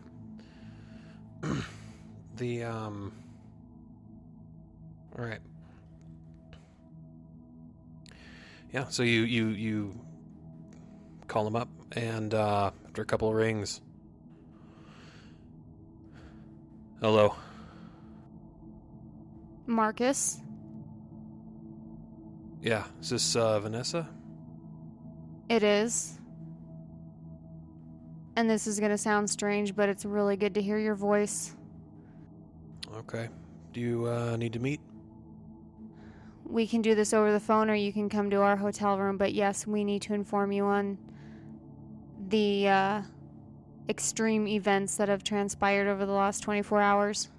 [1.41, 1.62] Okay.
[2.36, 3.14] the um.
[5.18, 5.39] All right.
[8.74, 8.89] Yeah.
[8.89, 10.05] So you you you
[11.36, 13.81] call him up, and uh, after a couple of rings,
[17.01, 17.36] hello.
[19.67, 20.39] Marcus,
[22.61, 22.86] Yeah.
[23.01, 24.07] Is this uh, Vanessa?
[25.49, 26.17] it is.
[28.38, 31.53] And this is going to sound strange, but it's really good to hear your voice.
[32.95, 33.27] Okay.
[33.73, 34.79] Do you uh, need to meet?
[36.45, 39.17] We can do this over the phone or you can come to our hotel room,
[39.17, 40.97] but yes, we need to inform you on
[42.30, 43.01] the uh,
[43.89, 47.30] extreme events that have transpired over the last 24 hours.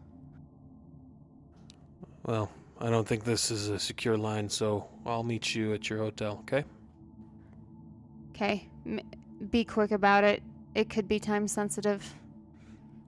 [2.24, 6.00] Well, I don't think this is a secure line, so I'll meet you at your
[6.00, 6.38] hotel.
[6.42, 6.64] Okay.
[8.30, 9.00] Okay, M-
[9.50, 10.42] be quick about it.
[10.74, 12.14] It could be time sensitive.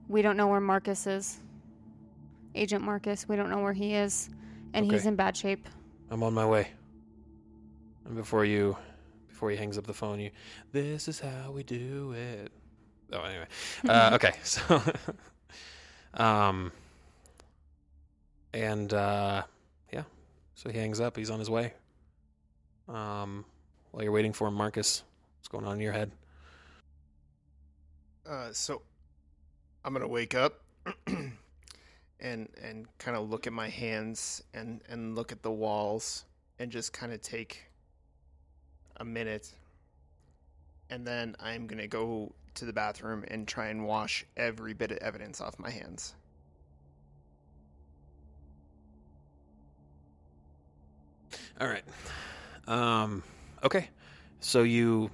[0.07, 1.39] We don't know where Marcus is.
[2.55, 4.29] Agent Marcus, we don't know where he is.
[4.73, 5.67] And he's in bad shape.
[6.09, 6.69] I'm on my way.
[8.05, 8.75] And before you,
[9.39, 10.31] before he hangs up the phone, you,
[10.73, 12.51] this is how we do it.
[13.13, 13.45] Oh, anyway.
[13.87, 14.81] Uh, okay, so,
[16.15, 16.73] um,
[18.53, 19.41] and uh,
[19.93, 20.03] yeah,
[20.55, 21.15] so he hangs up.
[21.15, 21.71] He's on his way.
[22.89, 23.45] Um,
[23.91, 25.03] while you're waiting for him, Marcus,
[25.37, 26.11] what's going on in your head?
[28.29, 28.81] Uh, so
[29.85, 30.59] I'm gonna wake up
[31.07, 31.29] and
[32.19, 36.25] and kind of look at my hands and and look at the walls
[36.59, 37.68] and just kind of take
[38.99, 39.51] a minute,
[40.89, 44.97] and then I'm gonna go to the bathroom and try and wash every bit of
[44.97, 46.15] evidence off my hands.
[51.61, 51.83] All right.
[52.67, 53.23] Um,
[53.63, 53.89] okay.
[54.39, 55.11] So you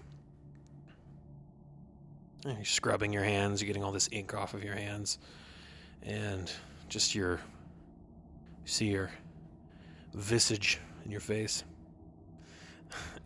[2.46, 5.18] you're scrubbing your hands, you're getting all this ink off of your hands,
[6.04, 6.52] and
[6.90, 7.40] just your
[8.66, 9.10] see your
[10.14, 11.64] visage in your face,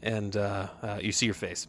[0.01, 1.67] and uh, uh, you see your face.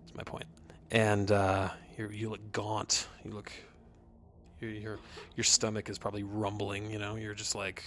[0.00, 0.46] That's my point.
[0.90, 3.08] And uh, you you look gaunt.
[3.24, 3.52] You look
[4.60, 4.98] your your
[5.36, 6.90] your stomach is probably rumbling.
[6.90, 7.82] You know, you're just like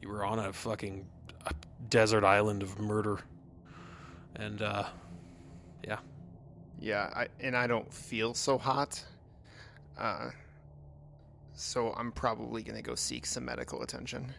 [0.00, 1.06] you were on a fucking
[1.88, 3.18] desert island of murder,
[4.36, 4.84] and uh,
[5.86, 5.98] yeah,
[6.78, 9.04] Yeah, I, and I don't feel so hot.
[9.98, 10.30] Uh,
[11.52, 14.32] so I'm probably gonna go seek some medical attention.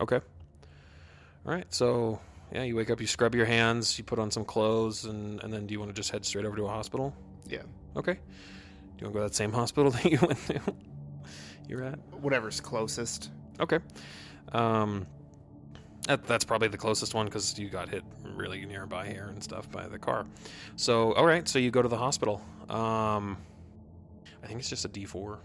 [0.00, 0.20] Okay.
[1.46, 1.66] All right.
[1.74, 2.20] So
[2.52, 5.52] yeah, you wake up, you scrub your hands, you put on some clothes, and and
[5.52, 7.14] then do you want to just head straight over to a hospital?
[7.46, 7.62] Yeah.
[7.96, 8.14] Okay.
[8.14, 8.18] Do
[8.98, 10.60] you want to go to that same hospital that you went to?
[11.68, 11.98] You're at.
[12.20, 13.30] Whatever's closest.
[13.60, 13.78] Okay.
[14.52, 15.06] Um,
[16.06, 19.70] that, that's probably the closest one because you got hit really nearby here and stuff
[19.70, 20.26] by the car.
[20.76, 22.42] So all right, so you go to the hospital.
[22.68, 23.38] Um,
[24.42, 25.38] I think it's just a D four.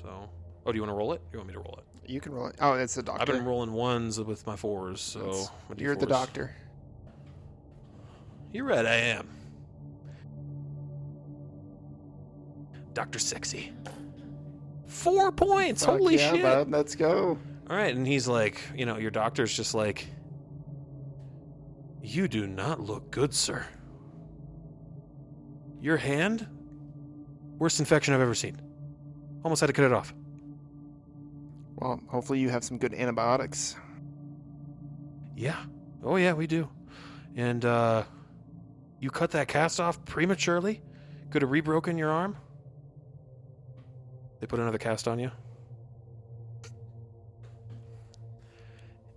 [0.00, 0.28] So
[0.66, 1.20] oh, do you want to roll it?
[1.30, 1.91] Do You want me to roll it?
[2.06, 2.56] You can roll it.
[2.60, 3.22] Oh, it's the doctor.
[3.22, 6.54] I've been rolling ones with my fours, so That's- my You're the doctor.
[8.52, 9.28] You're right, I am.
[12.92, 13.72] Doctor Sexy.
[14.86, 15.84] Four points.
[15.86, 16.42] Fuck Holy yeah, shit.
[16.42, 17.38] bud, let's go.
[17.70, 20.06] All right, and he's like, you know, your doctor's just like,
[22.02, 23.64] you do not look good, sir.
[25.80, 26.46] Your hand?
[27.58, 28.60] Worst infection I've ever seen.
[29.44, 30.12] Almost had to cut it off.
[31.82, 33.74] Well, hopefully you have some good antibiotics.
[35.34, 35.56] Yeah.
[36.04, 36.68] Oh, yeah, we do.
[37.34, 38.04] And, uh,
[39.00, 40.80] you cut that cast off prematurely?
[41.30, 42.36] Could have rebroken your arm?
[44.38, 45.32] They put another cast on you?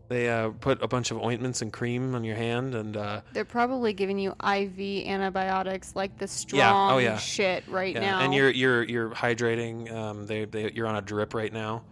[0.07, 3.45] They, uh, put a bunch of ointments and cream on your hand and, uh, They're
[3.45, 7.18] probably giving you IV antibiotics, like the strong Yeah, oh, yeah.
[7.18, 8.20] shit right yeah, now.
[8.22, 9.91] and you're, you're, you're hydrating.
[9.91, 11.84] Um, they, they, you're on a drip right now.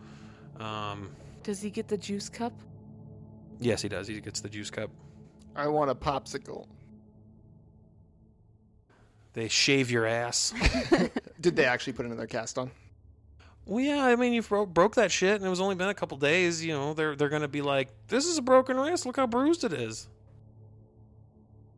[0.63, 1.09] Um,
[1.43, 2.53] Does he get the juice cup?
[3.59, 4.07] yes, he does.
[4.07, 4.89] He gets the juice cup.
[5.55, 6.67] I want a popsicle.
[9.33, 10.53] They shave your ass.
[11.41, 12.71] Did they actually put another cast on?
[13.65, 15.93] Well, yeah, I mean, you bro- broke that shit, and it was only been a
[15.93, 16.63] couple days.
[16.63, 19.05] You know, they're they're gonna be like, "This is a broken wrist.
[19.05, 20.09] Look how bruised it is."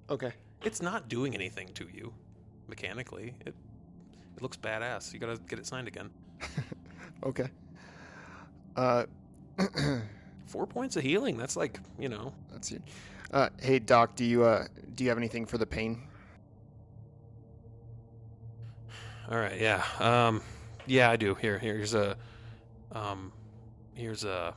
[0.09, 0.31] Okay.
[0.63, 2.11] It's not doing anything to you,
[2.67, 3.35] mechanically.
[3.45, 3.53] It
[4.35, 5.13] it looks badass.
[5.13, 6.09] You gotta get it signed again.
[7.23, 7.47] Okay.
[8.75, 9.05] Uh,
[10.47, 11.37] Four points of healing.
[11.37, 12.33] That's like you know.
[12.51, 12.79] let's see.
[13.31, 16.03] Uh, hey doc, do you uh do you have anything for the pain?
[19.29, 20.41] All right, yeah, um,
[20.85, 21.33] yeah, I do.
[21.33, 22.15] Here, here's a,
[22.91, 23.31] um,
[23.95, 24.53] here's a.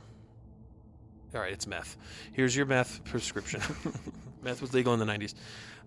[1.33, 1.97] All right, it's meth.
[2.33, 3.61] Here's your meth prescription.
[4.43, 5.33] meth was legal in the '90s.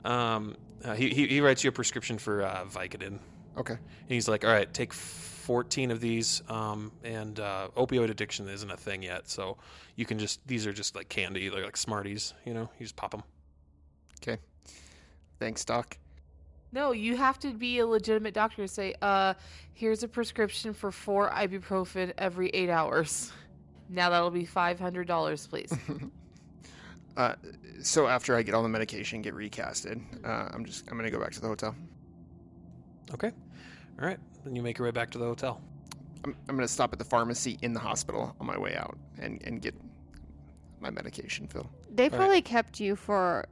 [0.04, 3.20] Um, uh, he, he he writes you a prescription for uh, Vicodin.
[3.56, 3.74] Okay.
[3.74, 4.92] And he's like, all right, take
[5.42, 6.42] 14 of these.
[6.48, 9.58] Um, and uh, opioid addiction isn't a thing yet, so
[9.96, 12.34] you can just these are just like candy, they're like Smarties.
[12.44, 13.22] You know, you just pop them.
[14.22, 14.40] Okay.
[15.38, 15.98] Thanks, doc.
[16.70, 19.34] No, you have to be a legitimate doctor and say, uh,
[19.74, 23.30] here's a prescription for four ibuprofen every eight hours.
[23.90, 25.76] Now that'll be $500, please.
[27.18, 27.34] uh,
[27.82, 31.20] so after I get all the medication, get recasted, uh, I'm just I'm gonna go
[31.20, 31.74] back to the hotel.
[33.12, 33.32] Okay.
[34.02, 34.18] All right.
[34.44, 35.60] Then you make your way back to the hotel.
[36.24, 39.40] I'm I'm gonna stop at the pharmacy in the hospital on my way out and
[39.44, 39.74] and get
[40.80, 41.68] my medication filled.
[41.94, 42.12] they right.
[42.12, 43.46] probably kept you for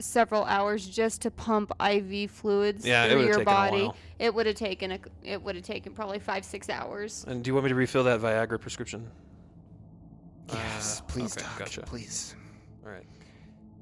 [0.00, 3.82] several hours just to pump IV fluids Yeah, through would your taken a body.
[3.84, 3.96] while.
[4.18, 7.24] It would have taken a, it would have taken probably five six hours.
[7.28, 9.08] And do you want me to refill that Viagra prescription?
[10.52, 11.58] Yes, Uh, please, okay, doc.
[11.58, 11.82] gotcha.
[11.82, 12.34] Please.
[12.84, 13.06] All right.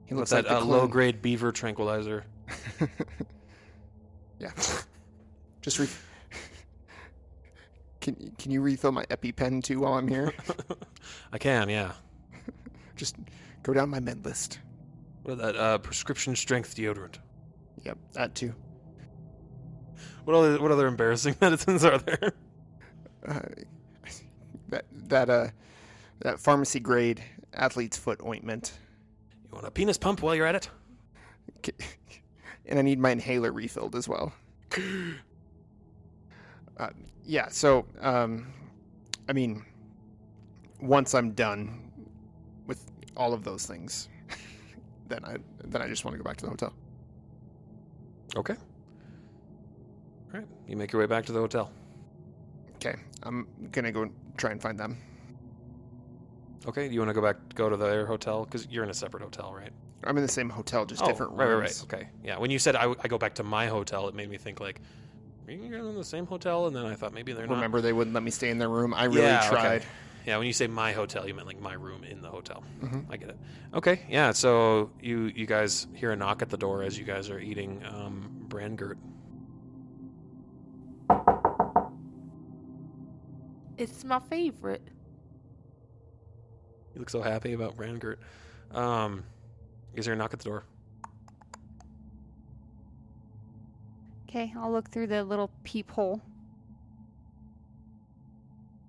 [0.07, 2.25] He With looks that like the uh, low grade beaver tranquilizer.
[4.41, 4.51] Yeah.
[5.65, 5.89] Just re-
[8.03, 10.31] can can you refill my EpiPen too while I'm here?
[11.33, 11.93] I can, yeah.
[12.97, 13.17] Just
[13.63, 14.59] go down my med list.
[15.23, 17.17] What that uh, prescription strength deodorant?
[17.83, 18.55] Yep, that too.
[20.25, 22.35] What other what other embarrassing medicines are there?
[23.27, 23.41] Uh,
[24.69, 25.47] that that uh
[26.21, 28.75] that pharmacy grade athlete's foot ointment.
[29.47, 30.69] You want a penis pump while you're at it?
[32.67, 34.35] and I need my inhaler refilled as well.
[36.79, 36.91] Uh,
[37.25, 38.53] yeah, so um,
[39.29, 39.65] I mean,
[40.81, 41.91] once I'm done
[42.67, 42.85] with
[43.17, 44.09] all of those things,
[45.09, 46.73] then I then I just want to go back to the hotel.
[48.37, 48.55] Okay.
[50.33, 50.49] All right.
[50.67, 51.71] You make your way back to the hotel.
[52.77, 54.99] Okay, I'm gonna go try and find them.
[56.67, 56.89] Okay.
[56.89, 59.55] You want to go back, go to their hotel because you're in a separate hotel,
[59.55, 59.71] right?
[60.03, 61.87] I'm in the same hotel, just oh, different right, right, rooms.
[61.91, 61.95] right.
[61.95, 62.09] Okay.
[62.23, 62.39] Yeah.
[62.39, 64.81] When you said I, I go back to my hotel, it made me think like,
[65.47, 66.67] are you guys in the same hotel?
[66.67, 67.55] And then I thought maybe they're not.
[67.57, 68.95] Remember, they wouldn't let me stay in their room.
[68.95, 69.49] I really Yeah, okay.
[69.51, 69.85] tried.
[70.27, 72.65] Yeah, when you say my hotel, you meant like my room in the hotel.
[72.83, 73.05] Mhm.
[73.11, 73.39] I get it.
[73.75, 74.33] Okay, yeah.
[74.33, 77.83] So you you guys hear a knock at the door as you guys are eating
[77.85, 78.97] um, brandgurt.
[83.77, 84.87] It's my favorite.
[86.95, 88.19] You look so happy about brandgurt.
[88.71, 89.25] Um,
[89.93, 90.65] you guys hear a knock at the door.
[94.35, 96.21] Okay, I'll look through the little peephole.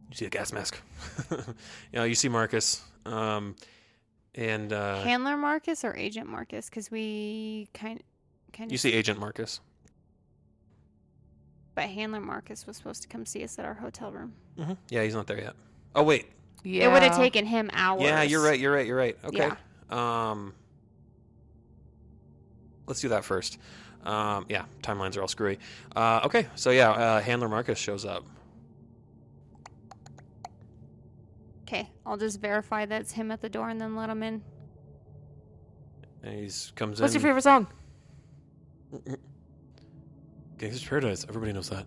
[0.09, 0.81] You see a gas mask.
[1.31, 1.37] you
[1.93, 2.81] know, you see Marcus.
[3.05, 3.55] Um,
[4.33, 6.67] and uh, Handler Marcus or Agent Marcus?
[6.67, 8.01] Because we kind
[8.53, 8.79] kind you of.
[8.79, 9.59] see Agent Marcus.
[11.75, 14.33] But Handler Marcus was supposed to come see us at our hotel room.
[14.57, 15.53] hmm Yeah, he's not there yet.
[15.93, 16.25] Oh wait.
[16.63, 16.89] Yeah.
[16.89, 18.01] It would have taken him hours.
[18.01, 18.59] Yeah, you're right.
[18.59, 18.87] You're right.
[18.87, 19.15] You're right.
[19.23, 19.51] Okay.
[19.91, 20.31] Yeah.
[20.31, 20.55] Um,
[22.87, 23.59] let's do that first.
[24.05, 25.59] Um, yeah, timelines are all screwy.
[25.95, 28.23] Uh, okay, so yeah, uh, Handler Marcus shows up.
[31.63, 34.43] Okay, I'll just verify that's him at the door and then let him in.
[36.23, 37.03] He comes in.
[37.03, 37.67] What's your favorite song?
[40.57, 41.25] Gangster's Paradise.
[41.27, 41.85] Everybody knows that.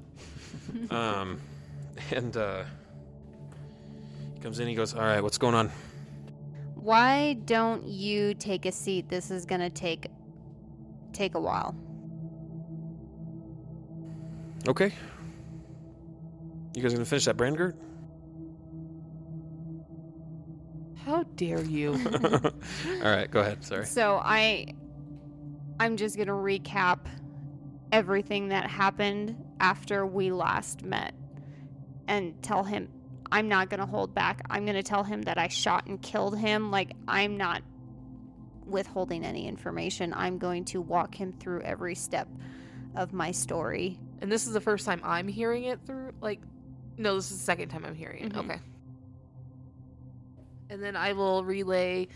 [0.90, 1.40] um,
[2.10, 2.64] and uh,
[4.34, 4.68] he comes in.
[4.68, 5.70] He goes, "All right, what's going on?"
[6.74, 9.08] Why don't you take a seat?
[9.08, 10.08] This is gonna take
[11.12, 11.74] take a while.
[14.66, 14.92] Okay.
[16.74, 17.74] You guys gonna finish that Brandgert?
[21.04, 21.92] How dare you?
[22.22, 22.52] all
[23.02, 23.64] right, go ahead.
[23.64, 23.86] Sorry.
[23.86, 24.74] So I
[25.80, 26.98] I'm just going to recap
[27.92, 31.14] everything that happened after we last met
[32.08, 32.88] and tell him
[33.30, 34.42] I'm not going to hold back.
[34.50, 36.70] I'm going to tell him that I shot and killed him.
[36.70, 37.62] Like I'm not
[38.66, 40.12] withholding any information.
[40.14, 42.28] I'm going to walk him through every step
[42.96, 43.98] of my story.
[44.20, 46.12] And this is the first time I'm hearing it through.
[46.20, 46.40] Like,
[46.96, 48.32] no, this is the second time I'm hearing it.
[48.32, 48.44] Mhm.
[48.44, 48.60] Okay.
[50.70, 52.08] And then I will relay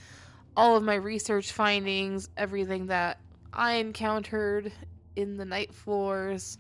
[0.57, 3.19] all of my research findings, everything that
[3.53, 4.73] I encountered
[5.17, 6.59] in the night floors.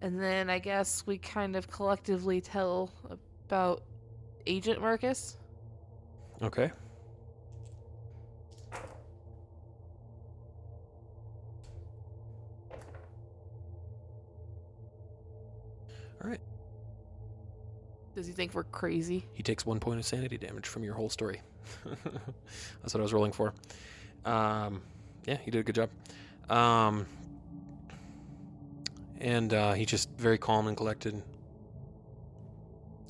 [0.00, 2.90] And then I guess we kind of collectively tell
[3.46, 3.82] about
[4.46, 5.36] Agent Marcus.
[6.42, 6.70] Okay.
[18.14, 19.24] Does he think we're crazy?
[19.32, 21.40] He takes one point of sanity damage from your whole story.
[22.82, 23.54] That's what I was rolling for.
[24.24, 24.82] Um,
[25.26, 25.90] yeah, he did a good job.
[26.50, 27.06] Um,
[29.18, 31.22] and uh, he just very calm and collected.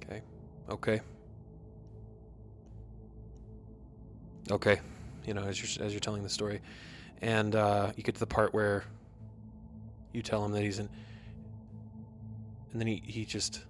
[0.05, 0.23] Okay.
[0.71, 1.01] Okay.
[4.51, 4.81] Okay.
[5.27, 6.61] You know, as you're as you're telling the story,
[7.21, 8.85] and uh, you get to the part where
[10.13, 10.89] you tell him that he's in,
[12.73, 13.63] and then he he just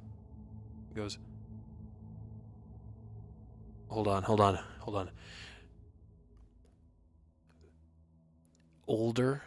[0.95, 1.19] goes.
[3.89, 5.11] Hold on, hold on, hold on.
[8.87, 9.43] Older.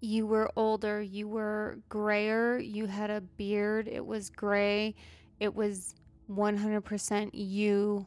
[0.00, 4.94] You were older, you were grayer, you had a beard, it was gray,
[5.38, 5.94] it was
[6.30, 8.06] 100% you,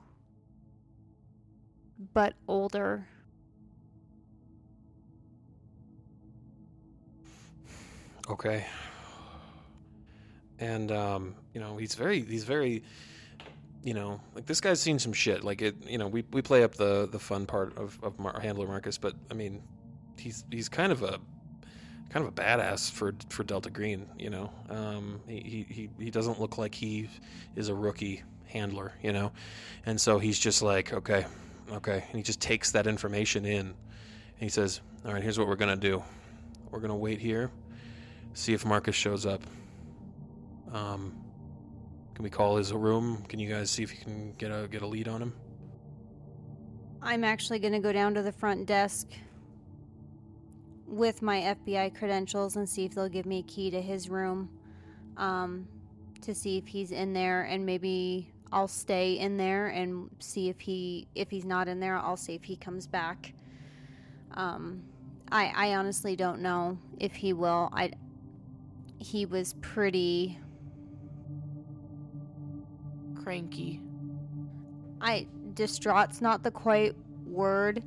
[2.13, 3.07] but older.
[8.29, 8.65] Okay.
[10.63, 12.83] And um, you know, he's very he's very
[13.83, 15.43] you know, like this guy's seen some shit.
[15.43, 18.39] Like it, you know, we we play up the the fun part of of Mar-
[18.39, 19.61] handler Marcus, but I mean,
[20.17, 21.19] he's he's kind of a
[22.09, 24.51] kind of a badass for for Delta Green, you know.
[24.69, 27.09] Um he he he, doesn't look like he
[27.57, 29.33] is a rookie handler, you know.
[29.85, 31.25] And so he's just like, okay,
[31.73, 32.05] okay.
[32.07, 33.75] And he just takes that information in and
[34.39, 36.01] he says, "All right, here's what we're to do.
[36.71, 37.51] We're to wait here
[38.33, 39.41] see if Marcus shows up.
[40.73, 41.13] Um,
[42.15, 43.23] can we call his room?
[43.29, 45.33] Can you guys see if you can get a get a lead on him?
[47.01, 49.07] I'm actually going to go down to the front desk
[50.87, 54.49] with my FBI credentials and see if they'll give me a key to his room
[55.17, 55.67] um,
[56.21, 60.59] to see if he's in there and maybe I'll stay in there and see if
[60.59, 63.33] he if he's not in there I'll see if he comes back.
[64.35, 64.83] Um,
[65.31, 67.69] I I honestly don't know if he will.
[67.73, 67.91] I
[68.97, 70.39] he was pretty
[73.23, 73.79] Cranky.
[75.01, 76.95] I distraught's not the quite
[77.25, 77.83] word.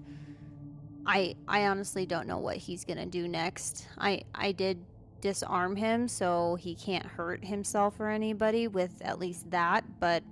[1.06, 3.86] I I honestly don't know what he's gonna do next.
[3.98, 4.78] I I did
[5.20, 10.22] disarm him so he can't hurt himself or anybody with at least that, but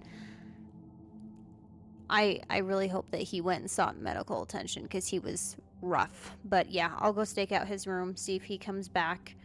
[2.08, 6.36] I I really hope that he went and sought medical attention because he was rough.
[6.44, 9.36] But yeah, I'll go stake out his room, see if he comes back.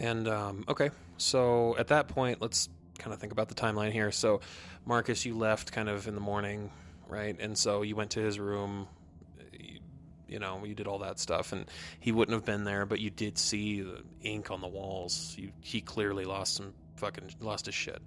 [0.00, 2.68] And um, okay, so at that point, let's
[2.98, 4.10] kind of think about the timeline here.
[4.10, 4.40] So,
[4.86, 6.70] Marcus, you left kind of in the morning,
[7.06, 7.36] right?
[7.38, 8.88] And so you went to his room.
[9.52, 9.78] You,
[10.26, 11.66] you know, you did all that stuff, and
[11.98, 15.34] he wouldn't have been there, but you did see the ink on the walls.
[15.38, 18.00] You, he clearly lost some fucking lost his shit.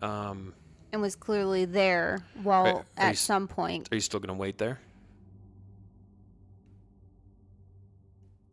[0.00, 0.54] Um,
[0.92, 3.88] And was clearly there while are you at s- some point.
[3.92, 4.78] are you still going to wait there?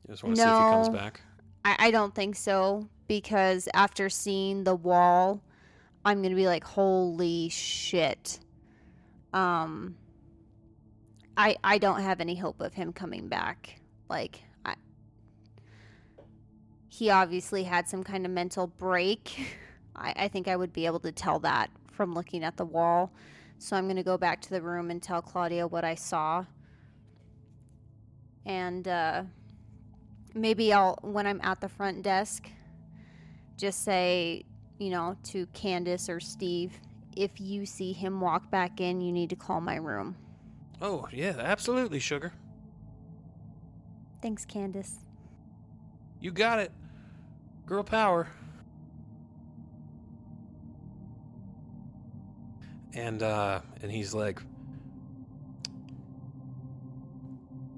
[0.08, 1.22] You just want to see if he comes back.
[1.66, 5.42] I, I don't think so because after seeing the wall,
[6.06, 8.40] I'm gonna be like, holy shit.
[9.34, 9.96] Um,
[11.36, 13.82] I I don't have any hope of him coming back.
[14.10, 14.76] Like I,
[16.88, 19.36] he obviously had some kind of mental break.
[19.96, 23.12] I, I think I would be able to tell that from looking at the wall.
[23.58, 26.46] So I'm gonna go back to the room and tell Claudia what I saw.
[28.46, 29.24] And uh,
[30.36, 32.48] maybe I'll when I'm at the front desk,
[33.58, 34.46] just say,
[34.78, 36.80] you know, to Candace or Steve,
[37.16, 40.16] if you see him walk back in, you need to call my room.
[40.82, 42.34] Oh yeah, absolutely, sugar.
[44.22, 45.00] Thanks, Candace.
[46.20, 46.72] You got it.
[47.66, 48.28] Girl power.
[52.94, 54.42] And uh and he's like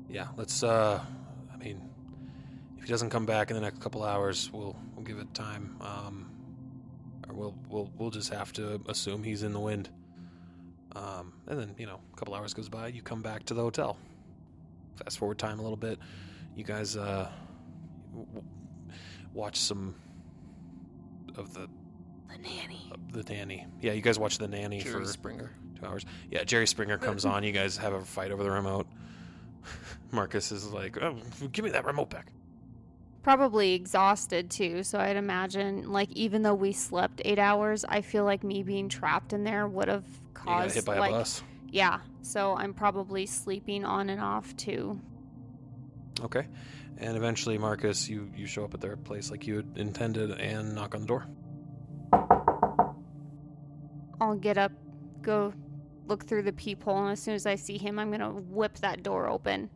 [0.09, 1.16] Yeah, let's uh I mean if
[2.87, 5.75] he doesn't come back in the next couple hours, we'll we'll give it time.
[5.81, 6.31] Um
[7.27, 9.89] or we'll we'll we'll just have to assume he's in the wind.
[10.95, 13.61] Um and then, you know, a couple hours goes by, you come back to the
[13.61, 13.97] hotel.
[15.03, 15.99] Fast forward time a little bit.
[16.55, 17.29] You guys uh
[18.11, 18.47] w- w-
[19.33, 19.93] watch some
[21.35, 21.67] of the
[22.29, 22.89] The nanny.
[22.93, 23.65] of the nanny.
[23.81, 25.51] Yeah, you guys watch the nanny Jerry for Springer.
[25.77, 26.05] two hours.
[26.31, 27.43] Yeah, Jerry Springer comes on.
[27.43, 28.87] You guys have a fight over the remote.
[30.11, 31.17] Marcus is like, "Oh,
[31.51, 32.27] give me that remote back."
[33.27, 38.23] Probably exhausted too, so I'd imagine, like, even though we slept eight hours, I feel
[38.23, 41.43] like me being trapped in there would have caused, hit by like, a bus.
[41.69, 41.99] yeah.
[42.21, 45.01] So I'm probably sleeping on and off too.
[46.21, 46.47] Okay,
[46.99, 50.73] and eventually, Marcus, you you show up at their place like you had intended and
[50.73, 51.25] knock on the door.
[54.21, 54.71] I'll get up,
[55.21, 55.51] go
[56.05, 59.03] look through the peephole, and as soon as I see him, I'm gonna whip that
[59.03, 59.69] door open.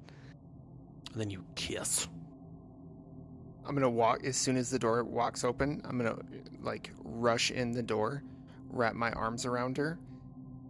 [1.11, 2.07] And then you kiss.
[3.65, 5.81] I'm gonna walk as soon as the door walks open.
[5.85, 6.17] I'm gonna
[6.61, 8.23] like rush in the door,
[8.69, 9.99] wrap my arms around her,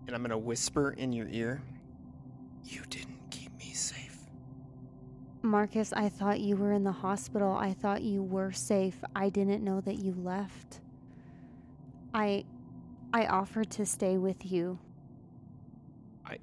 [0.07, 1.61] and I'm gonna whisper in your ear,
[2.63, 4.30] "You didn't keep me safe."
[5.41, 7.53] Marcus, I thought you were in the hospital.
[7.53, 9.03] I thought you were safe.
[9.15, 10.81] I didn't know that you left.
[12.13, 12.45] I
[13.13, 14.80] I offered to stay with you.
[16.26, 16.38] I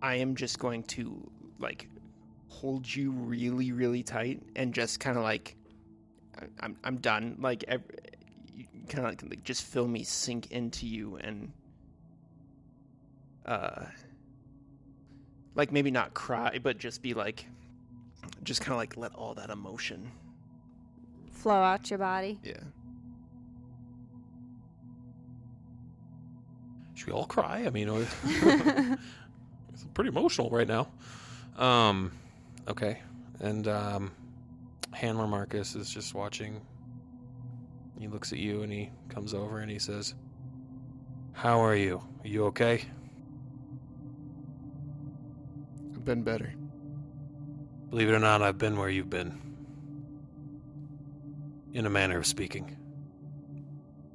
[0.00, 1.88] I am just going to like
[2.48, 5.56] hold you really, really tight and just kind of like
[6.60, 7.36] I'm I'm done.
[7.40, 7.82] Like ev-
[8.54, 11.52] you kind of like, like just feel me sink into you and
[13.46, 13.84] uh
[15.54, 17.46] like maybe not cry, but just be like
[18.42, 20.10] just kind of like let all that emotion.
[21.32, 22.38] Flow out your body.
[22.42, 22.54] Yeah.
[26.94, 27.64] Should we all cry?
[27.64, 30.88] I mean, it's pretty emotional right now.
[31.56, 32.12] Um,
[32.66, 33.00] okay,
[33.40, 34.12] and um,
[34.92, 36.60] handler Marcus is just watching.
[37.98, 40.14] He looks at you and he comes over and he says,
[41.32, 42.02] "How are you?
[42.22, 42.84] Are you okay?"
[45.94, 46.54] I've been better.
[47.90, 49.40] Believe it or not, I've been where you've been.
[51.72, 52.76] In a manner of speaking.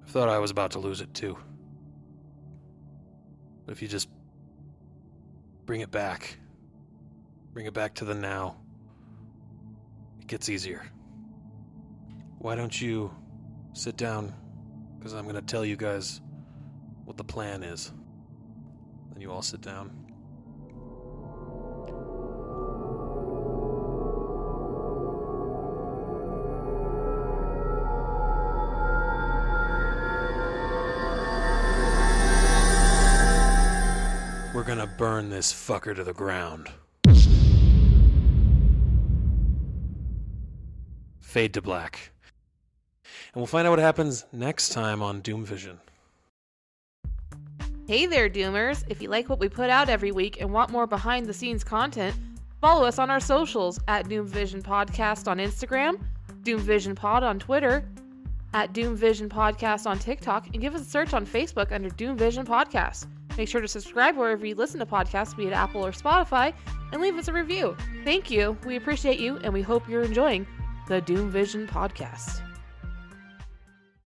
[0.06, 1.38] I thought I was about to lose it too.
[3.66, 4.10] But if you just
[5.66, 6.38] bring it back,
[7.54, 8.58] bring it back to the now,
[10.24, 10.82] it gets easier.
[12.40, 13.14] Why don't you
[13.74, 14.34] sit down?
[14.98, 16.22] Because I'm going to tell you guys
[17.04, 17.92] what the plan is.
[19.12, 19.92] Then you all sit down.
[34.54, 36.70] We're gonna burn this fucker to the ground.
[41.34, 42.12] Fade to black.
[43.34, 45.80] And we'll find out what happens next time on Doom Vision.
[47.88, 48.84] Hey there, Doomers!
[48.88, 51.64] If you like what we put out every week and want more behind the scenes
[51.64, 52.16] content,
[52.62, 56.00] follow us on our socials at Doom Vision Podcast on Instagram,
[56.44, 57.84] Doom Vision Pod on Twitter,
[58.54, 62.16] at Doom Vision Podcast on TikTok, and give us a search on Facebook under Doom
[62.16, 63.08] Vision Podcast.
[63.40, 66.54] Make sure to subscribe wherever you listen to podcasts, be it Apple or Spotify,
[66.92, 67.76] and leave us a review.
[68.06, 68.56] Thank you.
[68.68, 70.46] We appreciate you, and we hope you're enjoying
[70.88, 72.42] the Doom Vision Podcast.